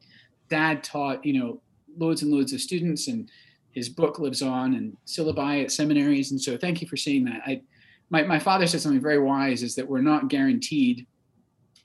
[0.48, 1.60] dad taught you know
[1.96, 3.30] loads and loads of students, and
[3.72, 6.30] his book lives on and syllabi at seminaries.
[6.30, 7.42] And so, thank you for saying that.
[7.46, 7.62] I,
[8.10, 11.06] my my father said something very wise: is that we're not guaranteed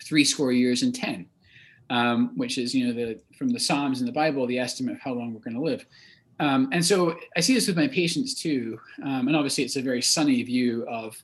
[0.04, 1.28] three score years and ten,
[1.90, 5.02] um, which is you know the from the Psalms in the Bible the estimate of
[5.02, 5.86] how long we're going to live.
[6.40, 8.80] Um, and so I see this with my patients too.
[9.04, 11.16] Um, and obviously, it's a very sunny view of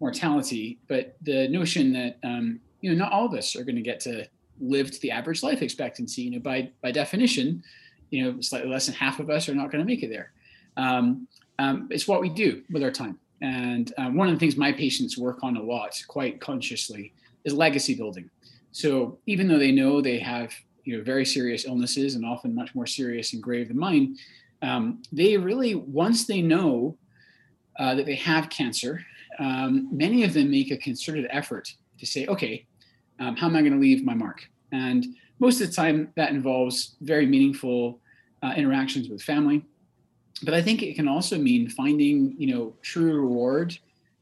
[0.00, 3.82] mortality, but the notion that um, you know not all of us are going to
[3.82, 4.26] get to
[4.60, 6.22] live to the average life expectancy.
[6.22, 7.62] You know, by by definition,
[8.12, 10.32] you know, slightly less than half of us are not going to make it there.
[10.76, 11.26] Um,
[11.58, 13.18] um, it's what we do with our time.
[13.40, 17.12] And um, one of the things my patients work on a lot, quite consciously,
[17.44, 18.30] is legacy building.
[18.70, 20.52] So even though they know they have
[20.84, 24.16] you know very serious illnesses and often much more serious and grave than mine,
[24.60, 26.96] um, they really once they know
[27.78, 29.04] uh, that they have cancer,
[29.38, 32.66] um, many of them make a concerted effort to say, okay,
[33.18, 34.48] um, how am I going to leave my mark?
[34.70, 35.06] And
[35.38, 38.00] most of the time, that involves very meaningful
[38.42, 39.64] uh, interactions with family.
[40.44, 43.78] But I think it can also mean finding, you know, true reward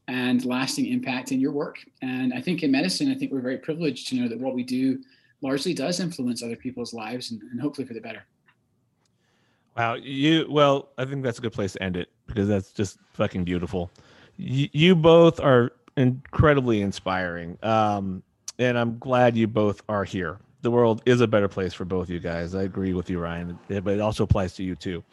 [0.07, 1.77] and lasting impact in your work.
[2.01, 4.63] And I think in medicine, I think we're very privileged to know that what we
[4.63, 4.99] do
[5.41, 8.23] largely does influence other people's lives and, and hopefully for the better.
[9.77, 12.97] Wow, you well, I think that's a good place to end it because that's just
[13.13, 13.89] fucking beautiful.
[14.35, 18.21] You, you both are incredibly inspiring, um,
[18.59, 20.39] and I'm glad you both are here.
[20.61, 22.53] The world is a better place for both you guys.
[22.53, 25.03] I agree with you, Ryan, but it also applies to you too.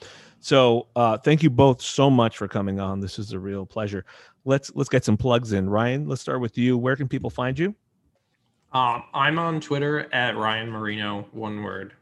[0.41, 3.01] So, uh, thank you both so much for coming on.
[3.01, 4.05] This is a real pleasure.
[4.45, 5.69] Let's let's get some plugs in.
[5.69, 6.79] Ryan, let's start with you.
[6.79, 7.75] Where can people find you?
[8.73, 11.95] Um, I'm on Twitter at Ryan Marino, one word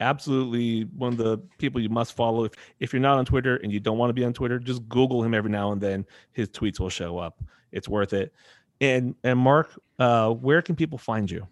[0.00, 2.44] absolutely one of the people you must follow.
[2.44, 4.88] If if you're not on Twitter and you don't want to be on Twitter, just
[4.88, 6.06] Google him every now and then.
[6.32, 7.42] His tweets will show up.
[7.72, 8.32] It's worth it.
[8.80, 11.46] And and Mark, uh, where can people find you?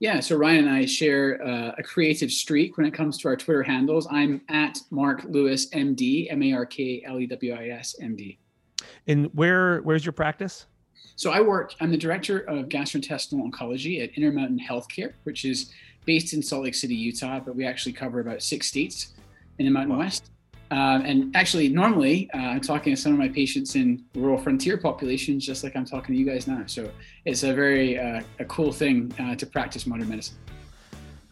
[0.00, 3.36] Yeah, so Ryan and I share uh, a creative streak when it comes to our
[3.36, 4.06] Twitter handles.
[4.08, 8.14] I'm at Mark Lewis MD, M A R K L E W I S M
[8.14, 8.38] D.
[9.08, 10.66] And where where's your practice?
[11.16, 11.74] So I work.
[11.80, 15.72] I'm the director of gastrointestinal oncology at Intermountain Healthcare, which is
[16.04, 19.14] based in Salt Lake City, Utah, but we actually cover about six states
[19.58, 20.04] in the Mountain wow.
[20.04, 20.30] West.
[20.70, 24.76] Um, and actually, normally uh, I'm talking to some of my patients in rural frontier
[24.76, 26.62] populations, just like I'm talking to you guys now.
[26.66, 26.90] So
[27.24, 30.36] it's a very uh, a cool thing uh, to practice modern medicine.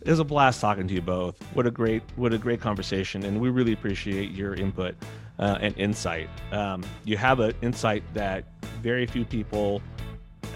[0.02, 1.42] It was a blast talking to you both.
[1.54, 4.94] What a great, what a great conversation, and we really appreciate your input
[5.38, 6.28] uh, and insight.
[6.52, 8.44] Um, you have an insight that
[8.82, 9.82] very few people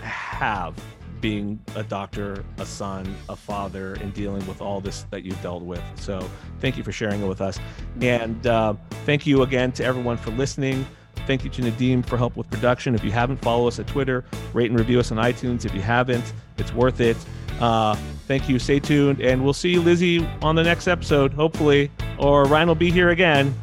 [0.02, 0.74] have
[1.20, 5.62] being a doctor, a son, a father, and dealing with all this that you've dealt
[5.62, 5.82] with.
[5.96, 6.28] So
[6.60, 7.58] thank you for sharing it with us.
[8.00, 10.86] And uh, thank you again to everyone for listening.
[11.26, 12.94] Thank you to Nadim for help with production.
[12.94, 15.64] If you haven't, follow us at Twitter, rate and review us on iTunes.
[15.64, 17.16] If you haven't, it's worth it.
[17.60, 17.94] Uh,
[18.26, 18.58] thank you.
[18.58, 19.20] Stay tuned.
[19.20, 23.54] And we'll see Lizzie on the next episode, hopefully, or Ryan will be here again.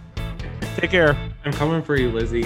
[0.75, 1.17] Take care.
[1.43, 2.45] I'm coming for you, Lizzie.